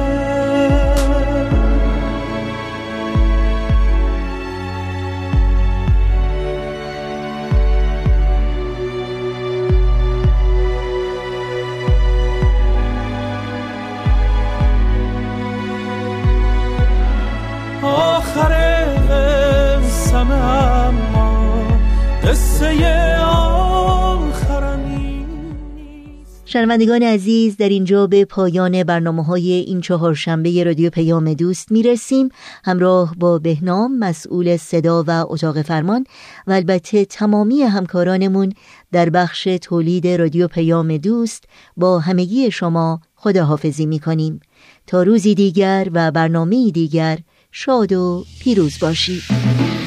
شنوندگان 26.53 27.03
عزیز 27.03 27.57
در 27.57 27.69
اینجا 27.69 28.07
به 28.07 28.25
پایان 28.25 28.83
برنامه 28.83 29.23
های 29.23 29.51
این 29.51 29.81
چهارشنبه 29.81 30.63
رادیو 30.63 30.89
پیام 30.89 31.33
دوست 31.33 31.71
می 31.71 31.83
رسیم 31.83 32.29
همراه 32.65 33.15
با 33.19 33.39
بهنام 33.39 33.97
مسئول 33.97 34.57
صدا 34.57 35.03
و 35.07 35.25
اتاق 35.29 35.61
فرمان 35.61 36.05
و 36.47 36.51
البته 36.51 37.05
تمامی 37.05 37.61
همکارانمون 37.61 38.53
در 38.91 39.09
بخش 39.09 39.43
تولید 39.61 40.07
رادیو 40.07 40.47
پیام 40.47 40.97
دوست 40.97 41.43
با 41.77 41.99
همگی 41.99 42.51
شما 42.51 43.01
خداحافظی 43.15 43.85
می 43.85 43.99
کنیم 43.99 44.39
تا 44.87 45.03
روزی 45.03 45.35
دیگر 45.35 45.87
و 45.93 46.11
برنامه 46.11 46.71
دیگر 46.71 47.19
شاد 47.51 47.93
و 47.93 48.25
پیروز 48.39 48.79
باشید. 48.79 49.82